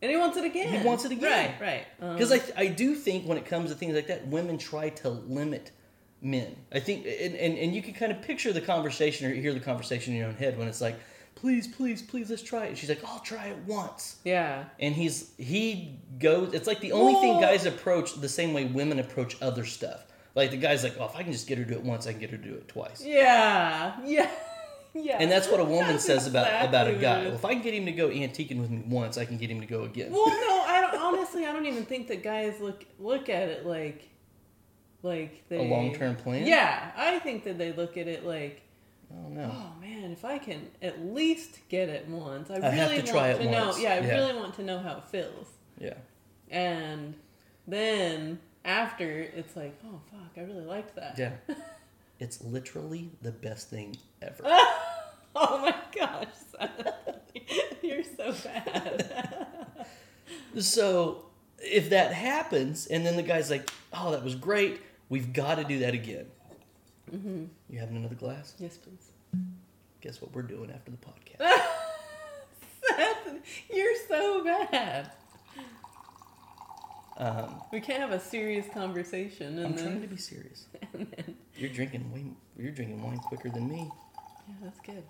[0.02, 0.82] And he wants it again.
[0.82, 1.54] He wants it again.
[1.60, 1.86] Right, right.
[2.02, 4.90] Um, because I, I do think when it comes to things like that, women try
[4.90, 5.72] to limit
[6.22, 6.56] men.
[6.74, 9.60] I think, and, and, and you can kind of picture the conversation or hear the
[9.62, 11.00] conversation in your own head when it's like,
[11.36, 12.70] please, please, please, let's try it.
[12.70, 14.18] And she's like, I'll try it once.
[14.26, 14.66] yeah.
[14.80, 16.54] And he's he goes.
[16.54, 20.04] It's like the only thing guys approach the same way women approach other stuff.
[20.36, 22.08] Like the guy's like, oh, if I can just get her to do it once,
[22.08, 23.02] I can get her to do it twice.
[23.06, 23.96] Yeah.
[24.06, 24.30] Yeah.
[24.94, 25.18] Yeah.
[25.20, 27.26] And that's what a woman That's says about about a guy.
[27.26, 29.50] Well, if I can get him to go antiquing with me once, I can get
[29.50, 30.12] him to go again.
[30.12, 31.02] Well, no, I don't.
[31.02, 34.10] Honestly, I don't even think that guys look look at it like,
[35.04, 36.46] like they a long term plan.
[36.46, 38.62] Yeah, I think that they look at it like,
[39.12, 42.76] I don't oh man, if I can at least get it once, I, I really
[42.78, 43.76] have to want try to it know.
[43.78, 44.18] Yeah, I Yeah.
[44.18, 45.48] really want to know how it feels.
[45.80, 45.94] Yeah.
[46.50, 47.16] And
[47.66, 51.18] then after, it's like, oh fuck, I really liked that.
[51.18, 51.32] Yeah.
[52.22, 54.44] it's literally the best thing ever.
[55.34, 56.28] Oh my gosh,
[57.82, 59.86] you're so bad.
[60.60, 61.24] so
[61.58, 64.82] if that happens, and then the guy's like, "Oh, that was great.
[65.08, 66.26] We've got to do that again."
[67.16, 67.46] Mm-hmm.
[67.70, 68.56] You having another glass?
[68.60, 69.12] yes, please.
[70.02, 71.62] Guess what we're doing after the podcast?
[72.90, 73.42] Seth,
[73.74, 75.14] you're so bad.
[77.22, 79.86] Um, We can't have a serious conversation and I'm then.
[79.86, 80.66] trying to be serious.
[81.56, 82.26] You're drinking way.
[82.58, 83.92] You're drinking wine quicker than me.
[84.48, 85.04] Yeah, that's good.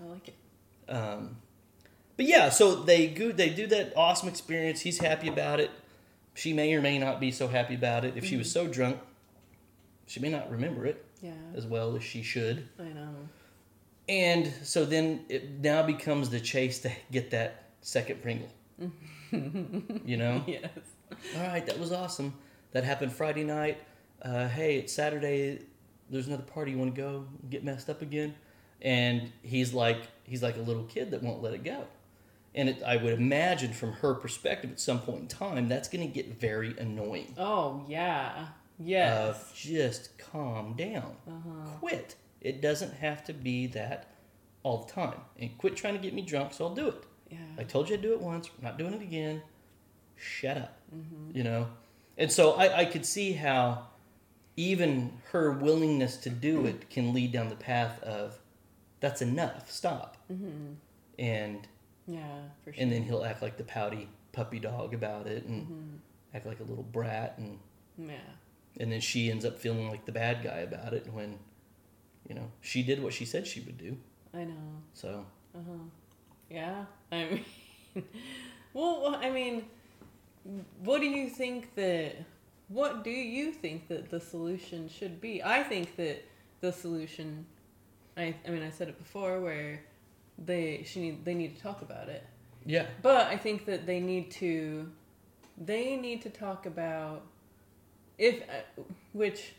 [0.00, 0.90] I like it.
[0.90, 1.36] Um,
[2.16, 4.80] but yeah, so they go, they do that awesome experience.
[4.80, 5.70] He's happy about it.
[6.34, 8.16] She may or may not be so happy about it.
[8.16, 8.98] If she was so drunk,
[10.06, 12.66] she may not remember it Yeah, as well as she should.
[12.80, 13.14] I know.
[14.08, 18.48] And so then it now becomes the chase to get that second Pringle.
[19.30, 20.42] you know?
[20.46, 20.70] Yes.
[21.36, 22.34] All right, that was awesome.
[22.72, 23.78] That happened Friday night.
[24.20, 25.60] Uh, hey, it's Saturday.
[26.10, 26.72] There's another party.
[26.72, 28.34] You want to go get messed up again?
[28.80, 31.84] And he's like, he's like a little kid that won't let it go.
[32.54, 36.06] And it, I would imagine from her perspective, at some point in time, that's going
[36.06, 37.34] to get very annoying.
[37.38, 38.48] Oh yeah.
[38.78, 39.36] Yes.
[39.36, 41.68] Of just calm down, Uh-huh.
[41.78, 42.16] quit.
[42.40, 44.08] It doesn't have to be that
[44.64, 45.20] all the time.
[45.38, 47.04] And quit trying to get me drunk, so I'll do it.
[47.30, 47.38] Yeah.
[47.58, 49.42] I told you I'd do it once, I'm not doing it again.
[50.16, 50.76] Shut up.
[50.94, 51.36] Mm-hmm.
[51.36, 51.68] You know?
[52.18, 53.86] And so I, I could see how
[54.56, 58.38] even her willingness to do it can lead down the path of
[59.00, 60.16] that's enough, stop.
[60.30, 60.74] Mm-hmm.
[61.18, 61.66] And
[62.06, 62.20] yeah,
[62.64, 62.82] for sure.
[62.82, 65.96] and then he'll act like the pouty puppy dog about it and mm-hmm.
[66.34, 67.58] act like a little brat and
[67.98, 68.14] yeah.
[68.80, 71.38] and then she ends up feeling like the bad guy about it when
[72.28, 73.96] you know she did what she said she would do
[74.34, 74.54] I know.
[74.94, 75.84] so uh-huh
[76.48, 76.84] Yeah.
[77.10, 77.24] I
[77.94, 78.04] mean,
[78.72, 79.64] well, I mean,
[80.82, 82.16] what do you think that?
[82.68, 85.42] What do you think that the solution should be?
[85.42, 86.24] I think that
[86.60, 87.44] the solution,
[88.16, 89.82] I, I mean, I said it before, where
[90.38, 92.24] they she need they need to talk about it.
[92.64, 94.90] yeah But I think that they need to,
[95.58, 97.22] they need to talk about
[98.18, 99.52] if, uh, which,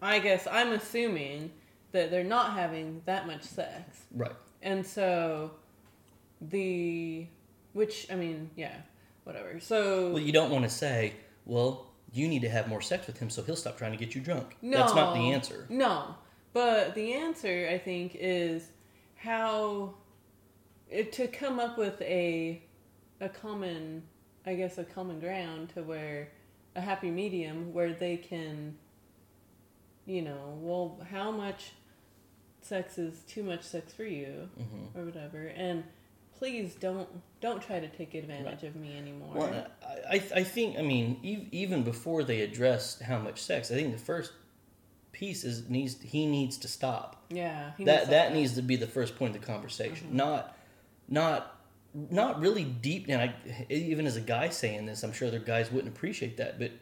[0.00, 1.50] I guess I'm assuming
[1.92, 5.52] that they're not having that much sex, right and so
[6.40, 7.26] the,
[7.72, 8.76] which I mean, yeah,
[9.26, 9.58] whatever.
[9.60, 13.18] So well you don't want to say well you need to have more sex with
[13.18, 14.56] him so he'll stop trying to get you drunk.
[14.62, 15.66] No, that's not the answer.
[15.68, 16.14] No,
[16.52, 18.68] but the answer I think is
[19.16, 19.94] how
[20.88, 22.62] it, to come up with a
[23.20, 24.04] a common,
[24.46, 26.28] I guess, a common ground to where
[26.76, 28.76] a happy medium where they can,
[30.04, 31.72] you know, well, how much
[32.60, 35.82] sex is too much sex for you hmm or whatever, and
[36.38, 37.08] please don't
[37.40, 39.34] don't try to take advantage of me anymore.
[39.34, 43.70] well I, I I think i mean ev- even before they address how much sex
[43.70, 44.32] i think the first
[45.12, 47.24] piece is needs he needs to stop.
[47.30, 50.08] Yeah, that needs that to- needs to be the first point of the conversation.
[50.08, 50.16] Mm-hmm.
[50.18, 50.56] not
[51.08, 51.52] not
[51.94, 53.34] not really deep and I,
[53.70, 56.72] even as a guy saying this i'm sure other guys wouldn't appreciate that but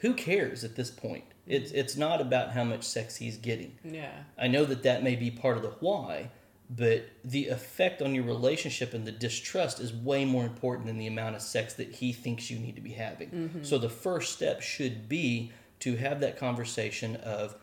[0.00, 1.24] who cares at this point?
[1.46, 3.78] It's it's not about how much sex he's getting.
[3.82, 6.30] Yeah, i know that that may be part of the why
[6.68, 11.06] but the effect on your relationship and the distrust is way more important than the
[11.06, 13.62] amount of sex that he thinks you need to be having mm-hmm.
[13.62, 17.56] so the first step should be to have that conversation of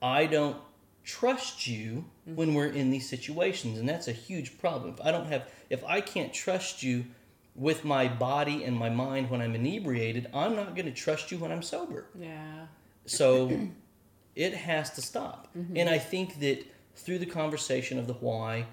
[0.00, 0.56] I don't
[1.04, 2.36] trust you mm-hmm.
[2.36, 4.94] when we're in these situations, and that's a huge problem.
[4.94, 7.06] If I don't have, if I can't trust you
[7.54, 11.38] with my body and my mind when I'm inebriated, I'm not going to trust you
[11.38, 12.06] when I'm sober.
[12.18, 12.66] yeah,
[13.06, 13.50] So
[14.36, 15.48] it has to stop.
[15.56, 15.76] Mm-hmm.
[15.76, 16.64] And I think that
[16.98, 18.66] through the conversation of the why,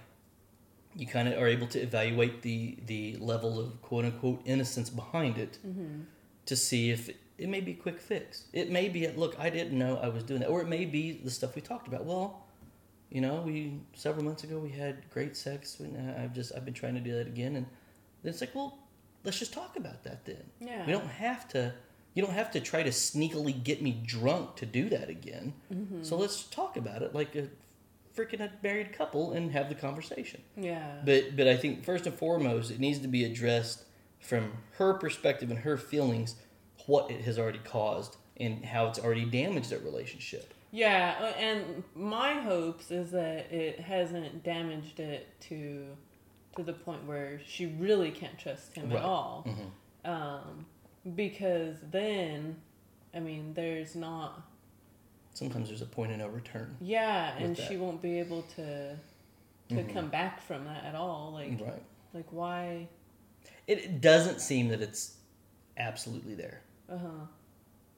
[0.96, 5.38] you kind of are able to evaluate the the level of quote unquote innocence behind
[5.38, 6.02] it mm-hmm.
[6.46, 8.46] to see if it, it may be a quick fix.
[8.54, 11.12] It may be look, I didn't know I was doing that, or it may be
[11.12, 12.06] the stuff we talked about.
[12.06, 12.46] Well,
[13.10, 16.74] you know, we several months ago we had great sex, and I've just I've been
[16.74, 17.66] trying to do that again, and
[18.24, 18.80] then it's like, well,
[19.24, 20.44] let's just talk about that then.
[20.60, 20.86] yeah.
[20.86, 21.74] We don't have to.
[22.14, 25.54] You don't have to try to sneakily get me drunk to do that again.
[25.74, 26.02] Mm-hmm.
[26.02, 27.50] So let's talk about it like a
[28.16, 30.42] freaking a married couple and have the conversation.
[30.56, 31.00] Yeah.
[31.06, 33.84] But but I think first and foremost, it needs to be addressed
[34.20, 36.36] from her perspective and her feelings,
[36.88, 40.54] what it has already caused and how it's already damaged their relationship.
[40.72, 45.86] Yeah, uh, and my hopes is that it hasn't damaged it to
[46.58, 49.00] to the point where she really can't trust him Right.
[49.00, 49.46] at all.
[49.46, 50.10] Mhm.
[50.10, 50.66] Um,
[51.16, 52.56] because then,
[53.14, 54.42] I mean, there's not.
[55.36, 56.76] Sometimes there's a point of no return.
[56.82, 57.68] Yeah, and that.
[57.68, 58.96] she won't be able to
[59.70, 59.94] to Mhm.
[59.94, 61.32] come back from that at all.
[61.34, 61.82] Like, Right.
[62.14, 62.88] like why?
[63.68, 65.18] It, it doesn't seem that it's
[65.78, 66.62] absolutely there.
[66.90, 67.26] Uh huh.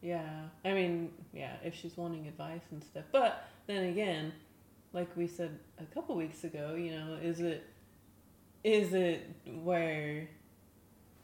[0.02, 3.04] Yeah, I mean, yeah, if she's wanting advice and stuff.
[3.12, 4.32] But then again,
[4.94, 7.64] like we said a couple weeks ago, you know, is it
[8.64, 9.30] is it
[9.64, 10.28] where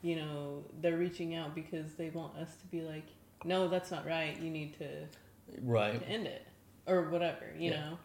[0.01, 3.07] you know they're reaching out because they want us to be like,
[3.45, 4.37] no, that's not right.
[4.39, 5.07] You need to,
[5.61, 5.99] Right.
[5.99, 6.45] to end it
[6.87, 7.45] or whatever.
[7.57, 7.79] You Yeah.
[7.79, 7.97] know.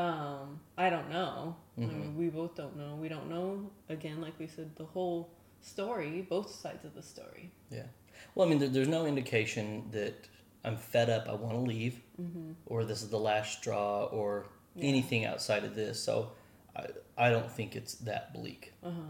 [0.00, 1.56] Um, I don't know.
[1.76, 1.88] I Mhm.
[1.92, 2.96] mean, we both don't know.
[2.96, 3.70] We don't know.
[3.88, 5.30] Again, like we said, the whole
[5.62, 7.50] story, both sides of the story.
[7.70, 7.86] Yeah.
[8.34, 10.28] Well, I mean, there, there's no indication that
[10.64, 12.52] I'm fed up, I want to leave, Mm-hmm.
[12.66, 14.84] or this is the last straw, or Yeah.
[14.88, 16.02] anything outside of this.
[16.02, 16.32] So
[16.74, 16.86] I,
[17.16, 18.74] I don't think it's that bleak.
[18.82, 19.00] Uh huh.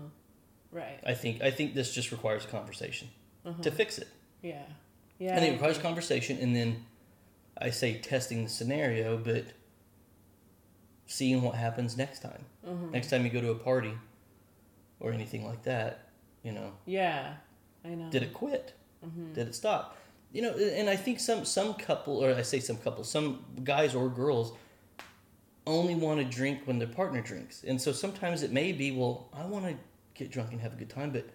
[0.71, 1.01] Right.
[1.05, 3.09] I think I think this just requires a conversation
[3.45, 3.61] Uh-huh.
[3.63, 4.09] to fix it.
[4.43, 4.67] Yeah.
[5.19, 5.37] Yeah.
[5.37, 6.85] I think it requires conversation, and then
[7.59, 9.45] I say testing the scenario, but
[11.07, 12.45] seeing what happens next time.
[12.67, 12.91] Mhm.
[12.93, 13.93] Next time you go to a party
[15.01, 16.09] or anything like that,
[16.43, 17.37] you know, Yeah.
[17.85, 18.11] I know.
[18.11, 18.75] did it quit?
[19.05, 19.35] Mhm.
[19.35, 19.97] Did it stop?
[20.33, 23.95] You know, and I think some some couple, or I say some couples, some guys
[23.95, 24.53] or girls
[25.67, 29.29] only want to drink when their partner drinks, and so sometimes it may be, well,
[29.33, 29.77] I want to
[30.15, 31.27] get drunk and have a good time, but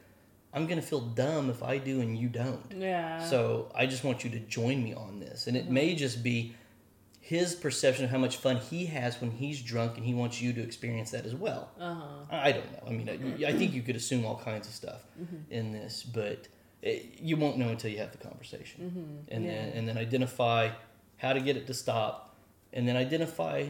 [0.53, 2.71] I'm gonna feel dumb if I do and you don't.
[2.77, 3.23] Yeah.
[3.29, 6.55] So I just want you to join me on this, and it may just be
[7.19, 10.51] his perception of how much fun he has when he's drunk, and he wants you
[10.53, 11.69] to experience that as well.
[11.79, 12.03] Uh huh.
[12.31, 12.83] I I don't know.
[12.87, 15.51] I mean, I, I think you could assume all kinds of stuff Mm-hmm.
[15.51, 16.47] in this, but
[16.81, 19.33] it, you won't know until you have the conversation, Mm-hmm.
[19.33, 19.51] and Yeah.
[19.51, 20.69] then and then identify
[21.17, 22.35] how to get it to stop,
[22.73, 23.67] and then identify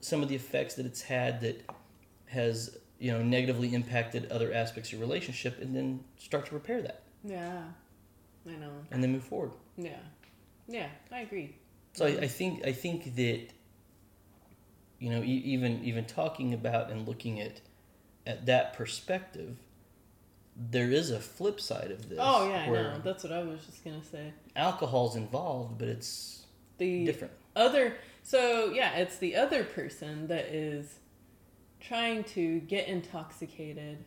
[0.00, 1.56] some of the effects that it's had that
[2.26, 6.80] has you know negatively impacted other aspects of your relationship, and then start to repair
[6.82, 7.62] that, Yeah.
[8.48, 8.70] I know.
[8.90, 9.52] and then move forward.
[9.76, 9.98] Yeah.
[10.68, 10.88] Yeah.
[11.12, 11.56] I agree.
[11.94, 13.40] So I, I think I think that
[14.98, 17.60] you know e- even even talking about and looking at
[18.26, 19.56] at that perspective,
[20.56, 22.18] there is a flip side of this.
[22.20, 23.00] Oh yeah, I know.
[23.04, 24.32] That's what I was just gonna say.
[24.54, 26.46] alcohol's involved, but it's
[26.78, 27.32] The different.
[27.54, 30.98] other so yeah it's the other person that is
[31.80, 33.98] trying to get intoxicated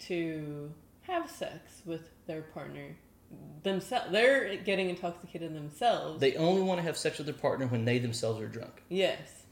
[0.00, 0.72] to
[1.02, 2.96] have sex with their partner
[3.62, 7.84] themselves they're getting intoxicated themselves They only want to have sex with their partner when
[7.84, 8.82] they themselves are drunk.
[8.88, 9.44] yes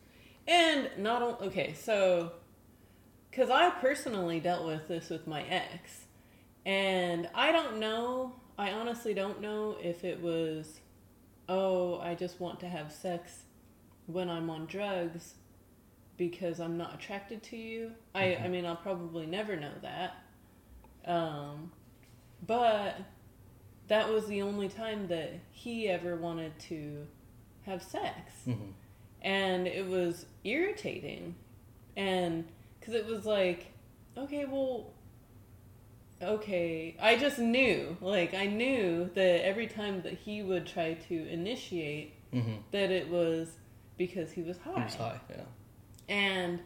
[0.48, 2.32] and not only okay so
[3.30, 6.06] because i personally dealt with this with my ex
[6.66, 10.80] and i don't know i honestly don't know if it was
[11.48, 13.44] oh i just want to have sex
[14.06, 15.34] when i'm on drugs
[16.18, 17.92] because i'm not attracted to you.
[18.14, 20.16] I i mean i'll probably never know that.
[21.06, 21.72] Um
[22.46, 22.96] but
[23.88, 27.06] that was the only time that he ever wanted to
[27.64, 28.32] have sex.
[28.44, 28.72] Hmm
[29.22, 31.34] and it was irritating.
[31.96, 32.44] And
[32.78, 33.72] because it was like
[34.16, 34.92] okay well
[36.22, 36.96] okay.
[37.00, 42.14] I just knew like i knew that every time that he would try to initiate
[42.32, 43.48] hmm that it was
[43.96, 45.20] because he was high, He was high.
[45.30, 45.42] Yeah.
[46.08, 46.60] And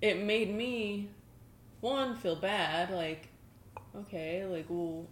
[0.00, 1.08] it made me
[1.80, 3.28] one feel bad like
[3.96, 5.06] okay like well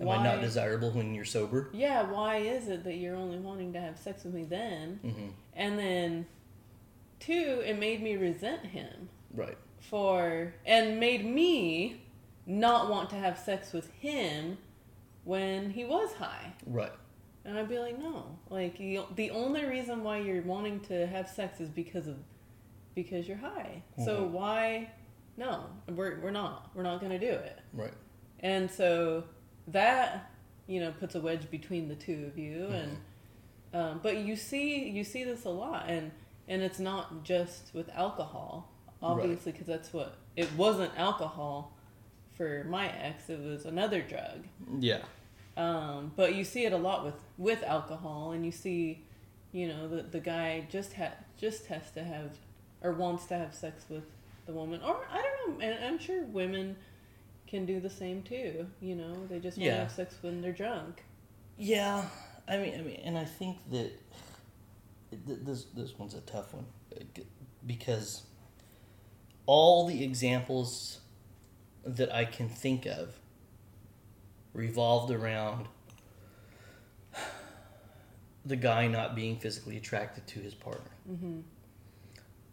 [0.00, 1.68] Am why I not desirable when you're sober?
[1.72, 5.28] yeah why is it that you're only wanting to have sex with me then hmm
[5.54, 6.26] and then,
[7.20, 9.58] two, it made me resent him Right.
[9.80, 12.00] for, and made me
[12.46, 14.56] not want to have sex with him
[15.24, 16.54] when he was high.
[16.66, 16.90] Right.
[17.44, 21.28] And I'd be like, no, like you, the only reason why you're wanting to have
[21.28, 22.16] sex is because of,
[22.94, 23.82] because you're high.
[24.04, 24.30] So Mhm.
[24.30, 24.90] why,
[25.36, 27.58] no, we're we're not, we're not gonna do it.
[27.72, 27.94] Right.
[28.40, 29.24] And so
[29.68, 30.30] that
[30.66, 32.98] you know puts a wedge between the two of you, and
[33.74, 36.10] um, but you see you see this a lot, and
[36.48, 38.68] and it's not just with alcohol,
[39.02, 41.72] obviously, because that's what it wasn't alcohol
[42.34, 44.44] for my ex; it was another drug.
[44.80, 45.02] Yeah.
[45.56, 49.04] Um, but you see it a lot with with alcohol, and you see,
[49.52, 52.32] you know, the the guy just had, just has to have
[52.82, 54.04] or wants to have sex with
[54.46, 56.76] the woman, or I don't know, and I'm sure women
[57.46, 58.66] can do the same too.
[58.80, 59.74] You know, they just want Yeah.
[59.76, 61.04] to have sex when they're drunk.
[61.58, 62.04] Yeah,
[62.48, 63.92] I mean, I mean, and I think that
[65.26, 66.66] th- this this one's a tough one
[67.66, 68.22] because
[69.46, 71.00] all the examples
[71.84, 73.18] that I can think of
[74.54, 75.66] revolved around
[78.44, 81.40] the guy not being physically attracted to his partner, Mm-hmm.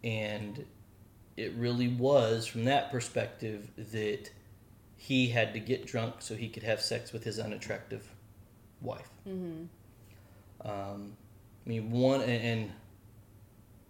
[0.02, 0.64] And
[1.36, 4.30] it really was from that perspective that
[4.96, 8.06] he had to get drunk so he could have sex with his unattractive
[8.80, 9.08] wife.
[9.26, 9.64] Mm-hmm.
[10.68, 11.12] Um,
[11.64, 12.72] I mean, one and and,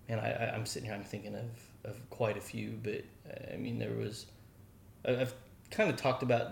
[0.09, 0.95] and I, I'm sitting here.
[0.95, 3.05] I'm thinking of, of quite a few, but
[3.53, 4.27] I mean, there was.
[5.05, 5.35] I've
[5.71, 6.51] kind of talked about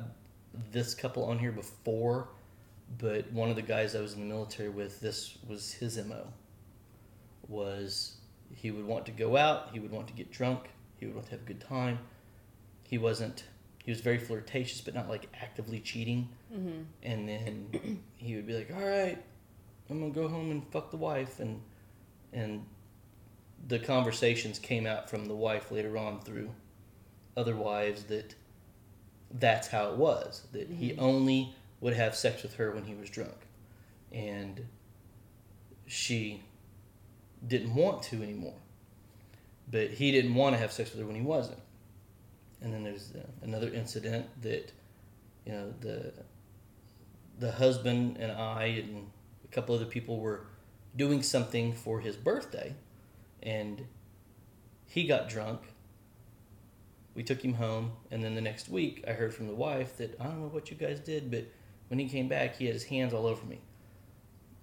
[0.72, 2.28] this couple on here before,
[2.98, 6.26] but one of the guys I was in the military with, this was his mo.
[7.48, 8.18] Was
[8.55, 10.68] he would want to go out, he would want to get drunk,
[10.99, 11.99] he would want to have a good time.
[12.84, 13.44] He wasn't.
[13.84, 16.28] He was very flirtatious, but not like actively cheating.
[16.53, 16.82] Mm-hmm.
[17.03, 19.22] And then he would be like, "All right,
[19.88, 21.61] I'm gonna go home and fuck the wife," and
[22.32, 22.64] and
[23.66, 26.51] the conversations came out from the wife later on through
[27.36, 28.34] other wives that
[29.30, 30.99] that's how it was that he Mhm.
[30.99, 33.46] only would have sex with her when he was drunk,
[34.12, 34.66] and
[35.86, 36.42] she
[37.47, 38.57] didn't want to anymore,
[39.70, 41.61] but he didn't want to have sex with her when he wasn't.
[42.61, 44.72] And then there's uh, another incident that
[45.47, 46.12] you know the
[47.39, 49.11] the husband and I and
[49.45, 50.47] a couple other people were
[50.97, 52.74] doing something for his birthday,
[53.43, 53.86] and
[54.86, 55.61] he got drunk.
[57.14, 60.20] We took him home, and then the next week, I heard from the wife that
[60.20, 61.47] I don't know what you guys did, but
[61.89, 63.61] when he came back, he had his hands all over me,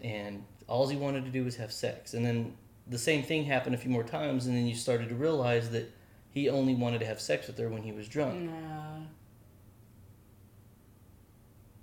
[0.02, 2.14] and all he wanted to do was have sex.
[2.14, 2.56] And then
[2.88, 5.92] the same thing happened a few more times, and then you started to realize that
[6.30, 8.50] he only wanted to have sex with her when he was drunk.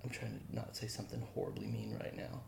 [0.03, 2.41] I'm trying to not say something horribly mean right now.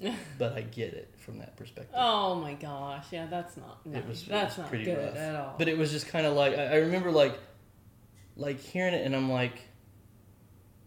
[0.38, 1.94] but I get it from that perspective.
[1.96, 3.84] Oh my gosh, yeah, that's not.
[3.86, 5.16] No, it was it that's was not pretty good rough.
[5.16, 5.54] at all.
[5.56, 7.38] But it was just kind of like I, I remember like
[8.36, 9.60] like hearing it, and I'm like,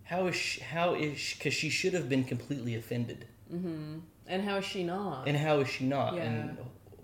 [0.03, 3.99] how is she, how is because she should have been completely offended, mm-hmm.
[4.28, 5.28] And how is she not?
[5.28, 6.15] and how is she not?
[6.15, 6.23] Yeah.
[6.23, 6.57] And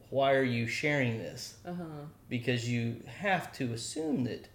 [0.09, 1.55] why are you sharing this?
[1.65, 1.84] uh huh.
[2.30, 4.47] Because you have to assume that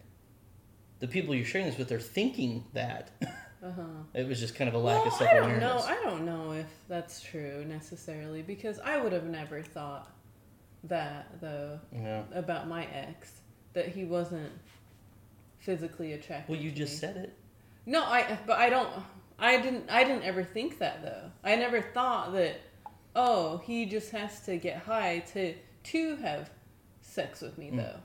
[1.00, 3.10] the people you're sharing this with are thinking that.
[3.60, 3.82] Uh huh.
[4.14, 5.62] it was just kind of a lack well, of I self don't awareness.
[5.62, 5.80] know.
[5.92, 10.08] I don't know if that's true necessarily because I would have never thought
[10.84, 12.22] that though Yeah.
[12.32, 13.40] about my ex
[13.72, 14.52] that he wasn't
[15.58, 16.52] physically attracted.
[16.52, 17.36] Well, you just said it.
[17.84, 18.38] No, I.
[18.46, 18.88] But I don't.
[19.38, 19.88] I didn't.
[19.90, 21.30] I didn't ever think that though.
[21.44, 22.60] I never thought that.
[23.14, 26.50] Oh, he just has to get high to to have
[27.00, 27.76] sex with me Mm.
[27.76, 28.00] though.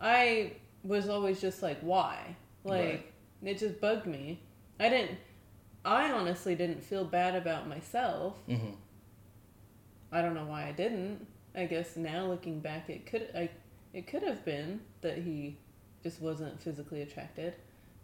[0.00, 2.36] I was always just like, why?
[2.64, 3.12] Like Right.
[3.42, 4.40] it just bugged me.
[4.78, 5.18] I didn't.
[5.84, 8.38] I honestly didn't feel bad about myself.
[8.46, 8.72] hmm
[10.12, 11.26] I don't know why I didn't.
[11.54, 13.50] I guess now looking back, it could I
[13.92, 15.58] it could have been that he
[16.02, 17.54] just wasn't physically attracted,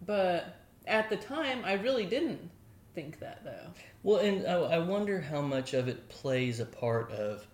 [0.04, 0.56] but
[0.86, 2.50] at the time, I really didn't
[2.94, 3.70] think that though.
[4.02, 7.46] Well, and I, I wonder how much of it plays a part of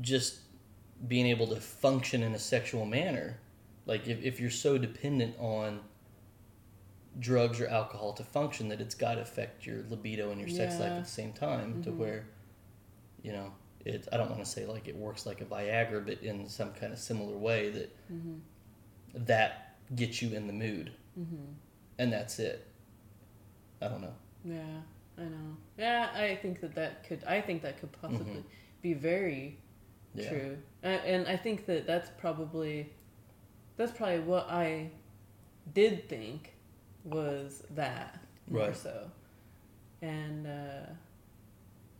[0.00, 0.38] just
[1.08, 3.38] being able to function in a sexual manner.
[3.86, 5.80] Like if, if you're so dependent on
[7.20, 10.80] drugs or alcohol to function that it's got to affect your libido and your sex
[10.80, 11.96] life at the same time to Mhm.
[11.96, 12.26] where,
[13.22, 13.52] you know,
[13.84, 16.72] it, I don't want to say like it works like a Viagra, but in some
[16.72, 18.40] kind of similar way that Mhm.
[19.14, 21.54] that gets you in the mood Mhm.
[21.98, 22.66] and that's it.
[23.80, 24.14] I don't know.
[24.44, 24.80] Yeah,
[25.18, 25.56] I know.
[25.78, 27.24] Yeah, I think that that could.
[27.24, 28.44] I think that could possibly Mhm.
[28.82, 29.58] be very
[30.14, 30.28] Yeah.
[30.28, 32.92] true, uh, and I think that that's probably
[33.76, 34.90] that's probably what I
[35.72, 36.54] did think
[37.04, 38.18] was that
[38.48, 38.76] more Right.
[38.76, 39.10] so,
[40.02, 40.86] and uh,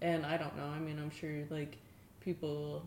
[0.01, 0.67] and I don't know.
[0.67, 1.77] I mean, I'm sure like
[2.21, 2.85] people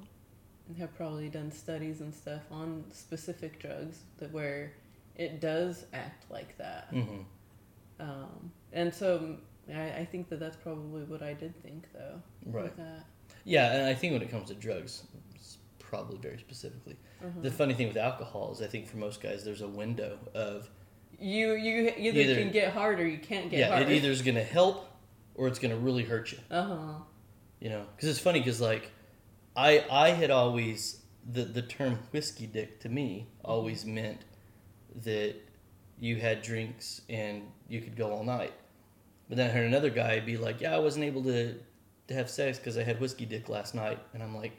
[0.78, 4.74] have probably done studies and stuff on specific drugs that where
[5.16, 6.88] it does act like that.
[6.90, 7.22] hmm
[8.00, 9.38] Um, and so
[9.74, 12.22] I, I think that that's probably what I did think though.
[12.46, 12.74] Right.
[13.44, 15.04] Yeah, and I think when it comes to drugs,
[15.80, 16.98] probably very specifically.
[17.22, 17.40] Uh-huh.
[17.42, 20.70] The funny thing with alcohol is, I think for most guys, there's a window of
[21.20, 23.84] You you either, Either- can get hard or you can't get yeah, hard.
[23.84, 24.90] it either is going to help
[25.36, 26.40] or it's going to really hurt you.
[26.52, 26.94] Uh huh.
[27.60, 28.92] You know, because it's funny because like
[29.56, 34.22] I I had always the the term whiskey dick to me always meant
[35.04, 35.36] that
[36.00, 38.54] you had drinks and you could go all night.
[39.28, 41.56] But then I heard another guy be like, "Yeah, I wasn't able to
[42.08, 44.54] to have sex because I had whiskey dick last night," and I'm like,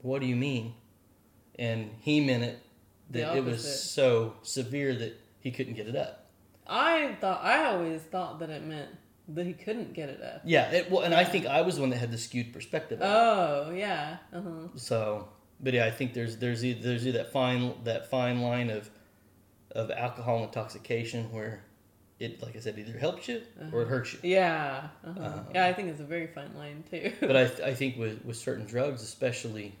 [0.00, 0.74] "What do you mean?"
[1.58, 2.58] And he meant it
[3.10, 6.26] that it was so severe that he couldn't get it up.
[6.66, 8.90] I thought I always thought that it meant
[9.28, 10.42] that he couldn't get it up.
[10.44, 13.00] Yeah, it, well, and I think I was the one that had the skewed perspective.
[13.02, 14.18] Oh yeah.
[14.32, 14.68] Uh huh.
[14.76, 15.28] So,
[15.60, 18.90] but yeah, I think there's there's either, there's either that fine that fine line of
[19.72, 21.64] of alcohol intoxication where
[22.18, 23.42] it, like I said, either helps you
[23.72, 24.18] or it hurts you.
[24.22, 24.88] Yeah.
[25.04, 25.20] Uh-huh.
[25.20, 27.12] Um, yeah, I think it's a very fine line too.
[27.20, 29.72] But I I think with with certain drugs, especially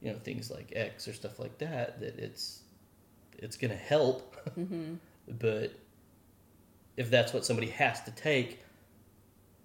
[0.00, 2.60] you know things like X or stuff like that, that it's
[3.38, 4.36] it's gonna help.
[4.54, 4.94] hmm
[5.40, 5.72] But
[6.96, 8.60] if that's what somebody has to take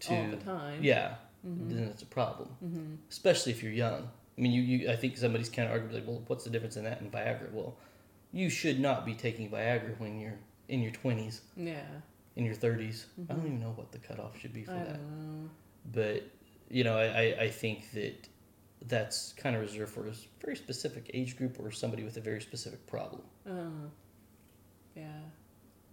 [0.02, 0.84] to All the time.
[0.84, 1.16] yeah,
[1.46, 1.70] Mhm.
[1.70, 2.50] then it's a problem.
[2.60, 4.10] hmm especially if you're young.
[4.38, 6.78] I mean, you, you I think somebody's kind of arguing like, well, what's the difference
[6.78, 7.52] in that and Viagra?
[7.52, 7.76] Well,
[8.38, 11.82] you should not be taking Viagra when you're in your 20s, Yeah.
[12.36, 13.08] in your 30s.
[13.30, 13.46] I don't Mhm.
[13.48, 15.02] even know what the cutoff should be for I that.
[15.02, 15.50] know.
[15.92, 16.24] But
[16.70, 18.28] you know, I, I, I think that
[18.86, 22.42] that's kind of reserved for a very specific age group or somebody with a very
[22.42, 23.22] specific problem.
[23.46, 23.88] Uh,
[24.96, 25.22] yeah.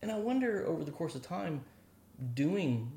[0.02, 1.64] And I wonder over the course of time,
[2.34, 2.90] doing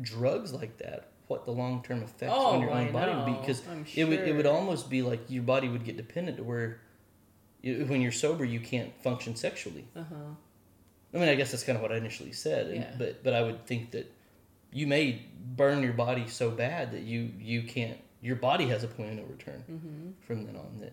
[0.00, 3.26] drugs like that, what the long term effects oh, on your I own body would
[3.26, 3.40] be.
[3.40, 6.42] Because I'm it would it would almost be like your body would get dependent to
[6.44, 6.80] where
[7.62, 9.86] when you're sober you can't function sexually.
[9.96, 10.14] Uh-huh.
[11.12, 12.94] I mean, I guess that's kind of what I initially said, and- Yeah.
[12.98, 14.10] but but I would think that
[14.72, 15.22] you may
[15.56, 17.98] burn your body so bad that you you can't.
[18.22, 20.10] Your body has a point of no return Mm-hmm.
[20.26, 20.78] from then on.
[20.80, 20.92] That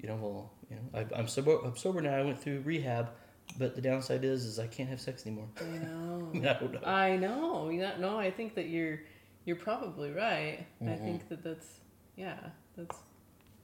[0.00, 1.58] you know, well, you know, I, I'm sober.
[1.64, 2.14] I'm sober now.
[2.14, 3.10] I went through rehab,
[3.58, 5.48] but the downside is is I can't have sex anymore.
[5.60, 6.28] I know.
[6.34, 6.46] I, mean,
[6.84, 7.70] I know.
[7.70, 7.96] I know.
[7.98, 9.00] No, I think that you're
[9.46, 10.66] you're probably right.
[10.80, 10.98] I Mhm.
[11.04, 11.80] think that that's
[12.16, 12.38] yeah,
[12.76, 12.98] that's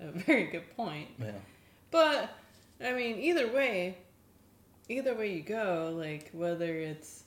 [0.00, 1.08] a very good point.
[1.18, 1.32] yeah.
[1.90, 2.30] But
[2.84, 3.98] I mean, either way,
[4.88, 7.24] either way you go, like whether it's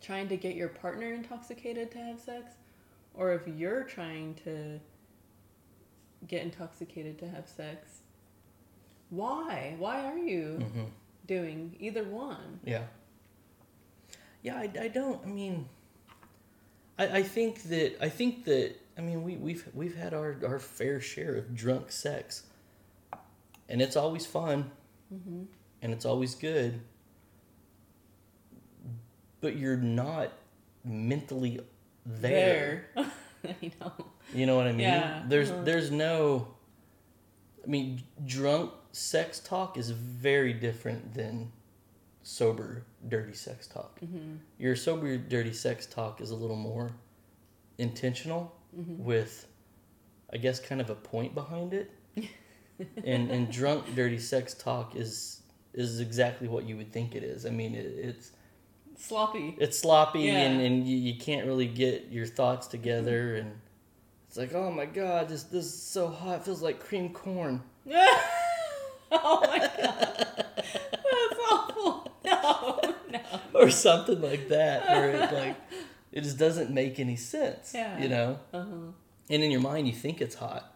[0.00, 2.52] trying to get your partner intoxicated to have sex,
[3.14, 4.80] or if you're trying to
[6.26, 8.00] get intoxicated to have sex,
[9.10, 9.74] why?
[9.78, 10.84] Why are you hmm
[11.26, 12.60] doing either one?
[12.64, 12.82] Yeah.
[14.42, 15.20] Yeah, I, I don't.
[15.24, 15.68] I mean,
[16.98, 20.58] I, I think that I think that I mean we we've we've had our our
[20.58, 22.42] fair share of drunk sex,
[23.72, 24.70] and it's always fun,
[25.12, 25.42] Mm-hmm.
[25.82, 26.80] and it's always good.
[29.40, 30.32] But you're not
[30.84, 31.60] mentally
[32.06, 32.86] there.
[32.94, 33.06] There.
[33.44, 33.92] I know.
[34.32, 34.80] You know what I mean?
[34.80, 35.22] Yeah.
[35.26, 35.64] There's Uh-huh.
[35.64, 36.48] there's no.
[37.64, 41.52] I mean, drunk sex talk is very different than
[42.22, 44.00] sober dirty sex talk.
[44.00, 44.36] Mm-hmm.
[44.58, 46.92] Your sober dirty sex talk is a little more
[47.78, 49.04] intentional Mm-hmm.
[49.04, 49.46] with,
[50.32, 51.90] I guess, kind of a point behind it.
[53.04, 55.40] and and drunk dirty sex talk is
[55.74, 57.46] is exactly what you would think it is.
[57.46, 58.32] I mean, it, it's
[58.98, 59.56] Sloppy.
[59.58, 60.66] it's sloppy and, Yeah.
[60.66, 63.52] and you, you can't really get your thoughts together and
[64.28, 67.62] it's like oh my god this this is so hot it feels like cream corn
[69.10, 70.26] oh my god.
[70.54, 72.12] That's awful.
[72.24, 73.20] No, no.
[73.54, 75.56] or something like that where it like
[76.12, 77.98] it just doesn't make any sense Yeah.
[78.00, 78.92] you know Uh-huh.
[79.30, 80.71] and in your mind you think it's hot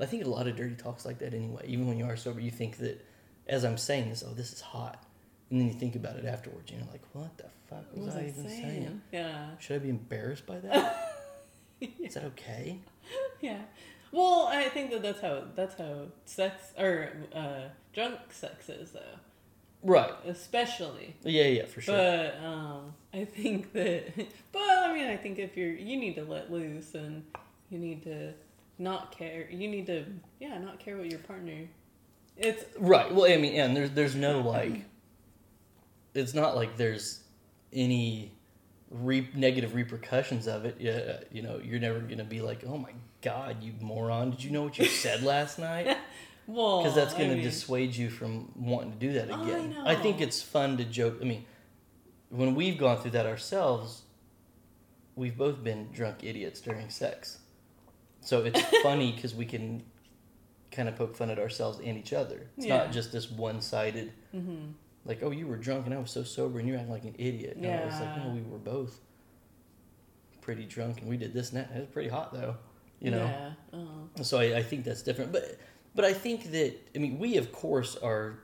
[0.00, 2.40] i think a lot of dirty talks like that anyway even when you are sober
[2.40, 3.04] you think that
[3.48, 5.02] as i'm saying this oh this is hot
[5.50, 8.16] and then you think about it afterwards and you're like what the fuck was, was
[8.16, 8.62] i I even saying?
[8.62, 9.00] saying?
[9.12, 9.46] Yeah.
[9.58, 11.10] should i be embarrassed by that
[11.80, 12.78] is that okay
[13.40, 13.58] Yeah.
[14.12, 19.00] Well, I think that that's how that's how sex or uh, drunk sex is though,
[19.82, 21.16] right especially.
[21.24, 24.14] yeah yeah for sure But um, I think that.
[24.52, 27.24] But I mean, I think if you're you need to let loose and
[27.70, 28.32] you need to
[28.78, 29.48] not care.
[29.50, 30.04] You need to
[30.40, 31.68] yeah not care what your partner.
[32.36, 33.12] It's Right.
[33.14, 34.84] Well, I mean, and there's there's no like,
[36.14, 37.20] it's not like there's
[37.72, 38.32] any
[38.90, 40.76] re- negative repercussions of it.
[40.80, 44.30] Yeah, you know, you're never gonna be like, oh my god, you moron!
[44.30, 45.96] Did you know what you said last night?
[46.46, 49.70] well Because that's gonna mean, dissuade you from wanting to do that I again.
[49.70, 49.94] know.
[49.96, 51.18] think it's fun to joke.
[51.20, 51.44] I mean,
[52.30, 54.02] when we've gone through that ourselves,
[55.14, 57.38] we've both been drunk idiots during sex.
[58.24, 59.82] So it's funny because we can
[60.72, 62.48] kind of poke fun at ourselves and each other.
[62.56, 62.78] It's Yeah.
[62.78, 64.72] not just this one sided, mhm.
[65.04, 67.14] like, oh, you were drunk and I was so sober and you're acting like an
[67.18, 67.56] idiot.
[67.58, 68.24] No, it's like, Yeah.
[68.24, 68.98] no, we were both
[70.40, 71.70] pretty drunk and we did this and that.
[71.76, 72.56] It was pretty hot though,
[73.00, 73.24] you know?
[73.24, 73.52] Yeah.
[73.72, 75.32] Uh, So I, I think that's different.
[75.32, 75.58] But
[75.94, 78.38] but I think that I mean we of course are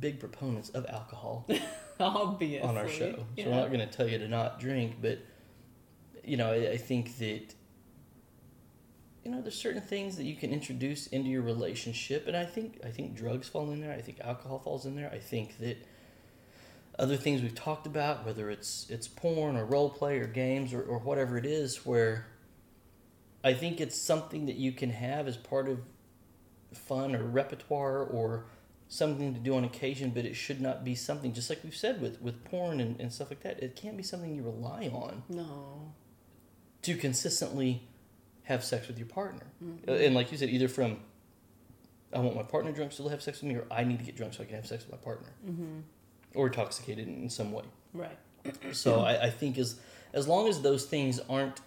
[0.00, 1.46] big proponents of alcohol
[2.00, 2.60] obviously.
[2.60, 3.12] on our show.
[3.12, 3.46] So Yeah.
[3.48, 5.18] we're not going to tell you to not drink, but
[6.24, 7.54] you know I, I think that
[9.24, 12.80] you know there's certain things that you can introduce into your relationship, and I think
[12.84, 13.92] I think drugs fall in there.
[13.92, 15.10] I think alcohol falls in there.
[15.12, 15.78] I think that
[16.98, 20.82] other things we've talked about, whether it's it's porn or role play or games or,
[20.82, 22.26] or whatever it is, where
[23.44, 25.80] I think it's something that you can have as part of
[26.74, 28.44] fun or repertoire or
[28.88, 32.00] something to do on occasion, but it should not be something just like we've said
[32.00, 33.62] with, with porn and, and stuff like that.
[33.62, 35.92] It can't be something you rely on No.
[36.82, 37.88] to consistently
[38.44, 39.46] have sex with your partner.
[39.62, 39.88] Mhm.
[39.88, 40.98] Uh, And like you said, either from
[42.14, 44.04] I want my partner drunk so they'll have sex with me, or I need to
[44.04, 45.80] get drunk so I can have sex with my partner, Mm-hmm.
[46.34, 47.64] or intoxicated in, some way.
[47.94, 48.18] Right.
[48.72, 49.78] So I, I think as
[50.12, 51.60] as long as those things aren't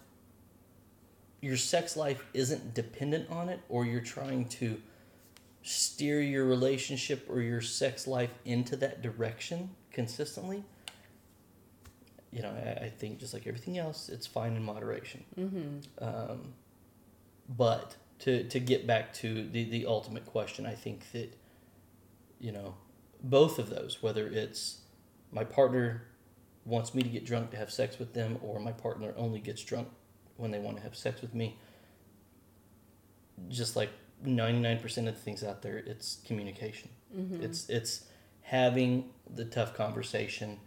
[1.41, 4.81] your sex life isn't dependent on it, or you're trying to
[5.63, 10.63] steer your relationship or your sex life into that direction consistently,
[12.31, 15.23] you know, I, I think just like everything else, it's fine in moderation.
[15.39, 16.03] Mm-hmm.
[16.03, 16.53] Um,
[17.47, 21.35] but to to get back to the the ultimate question, I think that
[22.39, 22.75] you know
[23.21, 24.81] both of those, whether it's
[25.31, 26.03] my partner
[26.65, 29.63] wants me to get drunk to have sex with them, or my partner only gets
[29.63, 29.87] drunk
[30.37, 31.57] when they want to have sex with me.
[33.49, 33.89] Just like
[34.23, 36.89] ninety nine percent of the things out there, it's communication.
[37.15, 37.43] Mm-hmm.
[37.43, 38.05] It's it's
[38.41, 40.59] having the tough conversation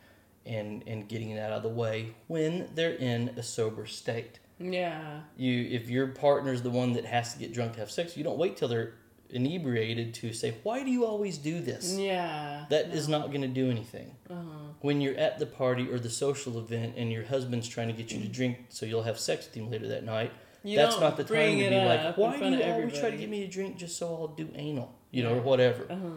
[0.44, 5.20] and and getting that out of the way when they're in a sober state Yeah.
[5.36, 8.24] you if your partner's the one that has to get drunk to have sex you
[8.24, 8.94] don't wait till they're
[9.30, 12.64] inebriated to say why do you always do this Yeah.
[12.70, 14.72] That is not going to do anything Uh-huh.
[14.80, 18.10] when you're at the party or the social event and your husband's trying to get
[18.12, 20.32] you to drink so you'll have sex with him later that night
[20.64, 23.16] You that's don't the time to be like why do you always try to everybody."
[23.18, 26.08] get me to drink just so i'll do anal you know or whatever Uh-huh.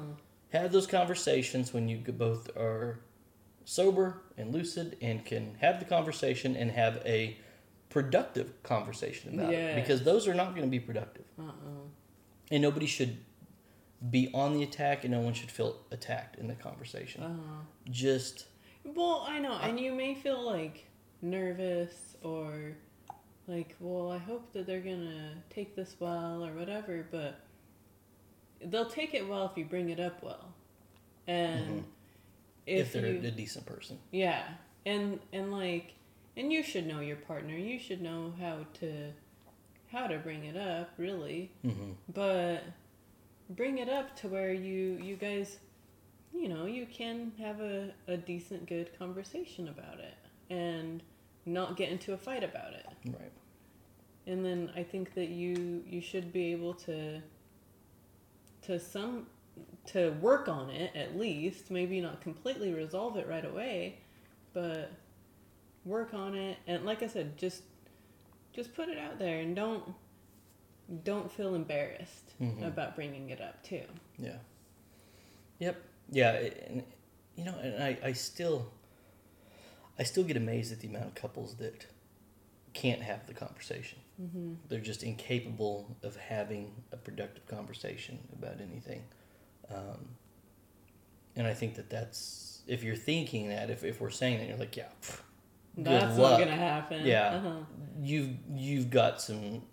[0.54, 3.00] have those conversations when you both are
[3.66, 7.38] sober and lucid and can have the conversation and have a
[7.92, 11.52] productive conversation about it because those are not going to be productive Uh-uh.
[12.50, 13.18] and nobody should
[14.10, 17.62] be on the attack and no one should feel attacked in the conversation Uh-huh.
[17.92, 18.46] just
[18.84, 20.88] Well, I know, and you may feel like
[21.22, 22.76] nervous or
[23.48, 27.42] like, well, I hope that they're gonna take this well or whatever, but
[28.64, 30.54] they'll take it well if you bring it up well,
[31.28, 31.86] and Mhm.
[32.66, 34.48] if, if, they're you, a decent person yeah,
[34.86, 35.94] and and like
[36.38, 37.56] and you should know your partner.
[37.56, 39.12] You should know how to
[39.92, 41.52] how to bring it up, really.
[41.66, 41.92] Mm-hmm.
[42.14, 42.64] But
[43.50, 45.58] bring it up to where you you guys,
[46.34, 50.16] you know, you can have a, a decent, good conversation about it
[50.50, 51.04] and
[51.46, 52.88] not get into a fight about it.
[53.06, 53.32] Right.
[54.28, 57.22] And then I think that you you should be able to
[58.64, 59.28] to some
[59.88, 63.98] to work on it at least, maybe not completely resolve it right away,
[64.54, 64.92] but
[65.86, 67.64] work on it and like I said, just
[68.54, 69.84] just put it out there and don't
[71.04, 72.68] don't feel embarrassed Mhm.
[72.68, 73.84] about bringing it up too.
[74.18, 74.38] Yeah.
[75.60, 75.82] Yep.
[76.10, 76.32] Yeah,
[76.68, 76.84] and
[77.36, 78.72] you know, and I, I still
[79.98, 81.86] I still get amazed at the amount of couples that
[82.74, 84.00] can't have the conversation.
[84.22, 84.54] Mm-hmm.
[84.70, 89.04] They're just incapable of having a productive conversation about anything.
[89.70, 90.10] Um,
[91.36, 94.58] and I think that that's if you're thinking that if, if we're saying that you're
[94.58, 95.20] like yeah pff,
[95.78, 96.40] That's luck.
[96.40, 97.06] not gonna happen.
[97.06, 97.36] Yeah.
[97.36, 97.56] Uh-huh.
[98.02, 99.64] you've you've got some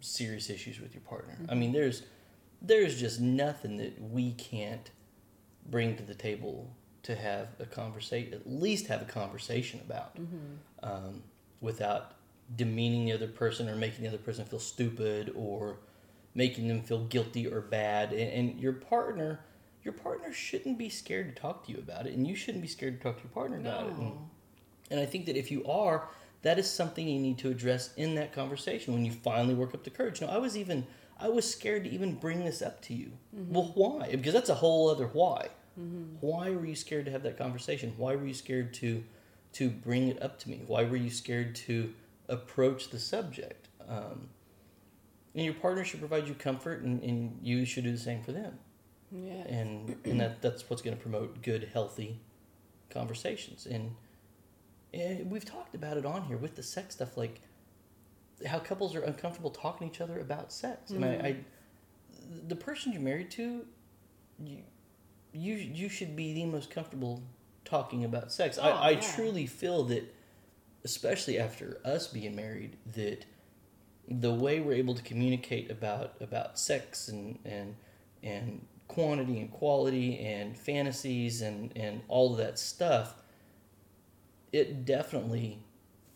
[0.00, 1.38] serious issues with your partner.
[1.48, 2.02] I mean, there's
[2.62, 4.90] there's just nothing that we can't
[5.68, 6.70] bring to the table
[7.02, 10.16] to have a conversation, at least have a conversation about,
[10.82, 11.22] um,
[11.60, 12.14] without
[12.56, 15.78] demeaning the other person or making the other person feel stupid or
[16.34, 18.12] making them feel guilty or bad.
[18.12, 19.40] And, and your partner,
[19.84, 22.68] your partner shouldn't be scared to talk to you about it, and you shouldn't be
[22.68, 23.92] scared to talk to your partner about it.
[23.92, 24.30] And, No.
[24.90, 26.08] And I think that if you are,
[26.42, 29.82] that is something you need to address in that conversation when you finally work up
[29.84, 30.20] the courage.
[30.20, 30.86] Now, I was even
[31.18, 33.12] I was scared to even bring this up to you.
[33.32, 34.10] Well, why?
[34.10, 35.48] Because that's a whole other why.
[36.20, 37.92] Why were you scared to have that conversation?
[37.98, 39.02] Why were you scared to
[39.54, 40.62] to bring it up to me?
[40.66, 41.92] Why were you scared to
[42.28, 43.68] approach the subject?
[43.88, 44.28] Um,
[45.34, 48.32] and your partner should provide you comfort, and, and you should do the same for
[48.32, 48.58] them
[49.12, 49.32] Yeah.
[49.48, 52.20] and and that that's what's going to promote good healthy
[52.90, 53.90] conversations and
[55.24, 57.40] we've talked about it on here with the sex stuff like
[58.46, 61.36] how couples are uncomfortable talking to each other about sex and I, I
[62.48, 63.64] the person you're married to
[64.42, 64.58] you
[65.32, 67.22] you you should be the most comfortable
[67.64, 69.00] talking about sex Oh, I, I yeah.
[69.14, 70.14] truly feel that
[70.84, 73.24] especially after us being married that
[74.08, 77.74] the way we're able to communicate about about sex and and
[78.22, 83.14] and quantity and quality and fantasies and and all of that stuff
[84.60, 85.58] it definitely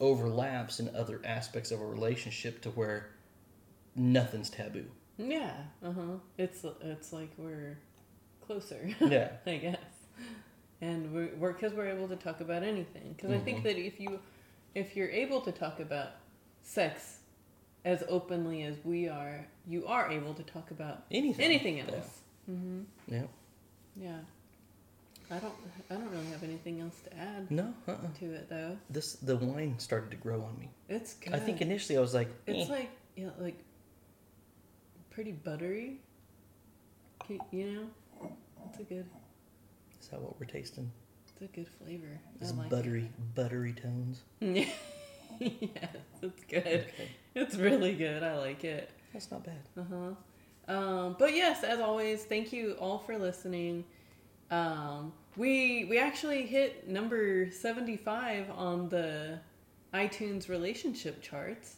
[0.00, 3.10] overlaps in other aspects of a relationship to where
[3.94, 4.86] nothing's taboo
[5.18, 5.54] Yeah.
[5.84, 6.16] Uh huh.
[6.38, 7.78] It's it's like we're
[8.46, 8.80] closer.
[9.00, 9.76] yeah I guess.
[10.80, 13.14] And we're we're because we're able to talk about anything.
[13.14, 13.62] Because I think Mhm.
[13.64, 14.18] that if you
[14.74, 16.10] if you're able to talk about
[16.62, 17.18] sex
[17.84, 21.90] as openly as we are, you are able to talk about anything anything Yeah.
[21.94, 22.20] else.
[22.50, 22.80] Mm-hmm.
[23.14, 23.26] yeah
[24.06, 24.20] Yeah.
[25.30, 25.54] I don't
[25.90, 27.96] I don't really have anything else to add no uh-uh.
[28.18, 28.76] to it though.
[28.90, 31.34] this the wine started to grow on me It's good.
[31.34, 32.72] i think initially i was like It's eh.
[32.72, 33.58] like you know, like
[35.10, 36.00] pretty buttery.
[37.52, 37.88] You
[38.20, 38.28] know,
[38.68, 39.06] it's a good,
[40.00, 40.90] is that what we're tasting
[41.22, 42.18] it's a good flavor.
[42.40, 44.66] It's like buttery buttery tones yeah,
[45.38, 46.66] yes, it's good.
[46.66, 48.24] okay It's really good.
[48.24, 48.90] I like it.
[49.12, 50.74] that's not bad Uh huh.
[50.74, 53.84] Um, but yes, as always, thank you all for listening.
[54.50, 59.38] Um, we we actually hit number seventy five on the
[59.94, 61.76] iTunes relationship charts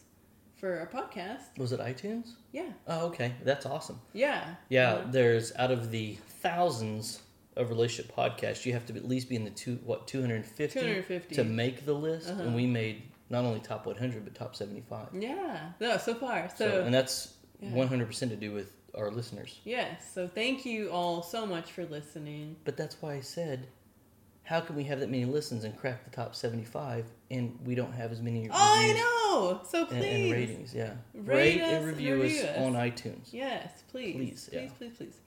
[0.55, 1.57] for our podcast.
[1.57, 5.07] was it itunes Yeah, oh okay that's awesome yeah, Yeah, Uh-huh.
[5.11, 7.21] there's out of the thousands
[7.57, 11.35] of relationship podcasts, you have to at least be in the two what 250, 250.
[11.35, 12.41] to make the list, Uh-huh.
[12.43, 15.09] and we made not only top 100 but top 75.
[15.19, 16.49] Yeah, no, so far.
[16.49, 17.69] So, So, and that's yeah.
[17.71, 19.59] 100% to do with our listeners.
[19.63, 22.55] yes, so thank you all so much for listening.
[22.65, 23.67] But that's why I said,
[24.43, 27.93] how can we have that many listens and crack the top 75, and we don't
[27.93, 29.61] have as many Oh, I know.
[29.65, 30.73] So please, and ratings?
[30.75, 32.57] Yeah, Rate and and review review us us.
[32.59, 33.31] on iTunes.
[33.31, 34.15] Yes, please.
[34.15, 34.69] Please, Please, yeah.
[34.77, 35.17] please, please,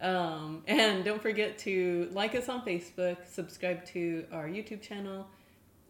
[0.00, 5.26] Um, and don't forget to like us on Facebook, subscribe to our YouTube channel,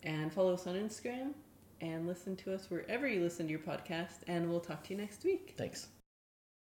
[0.02, 1.32] and follow us on Instagram,
[1.80, 4.18] and listen to us wherever you listen to your podcast.
[4.28, 5.54] And we'll talk to you next week.
[5.56, 5.88] Thanks.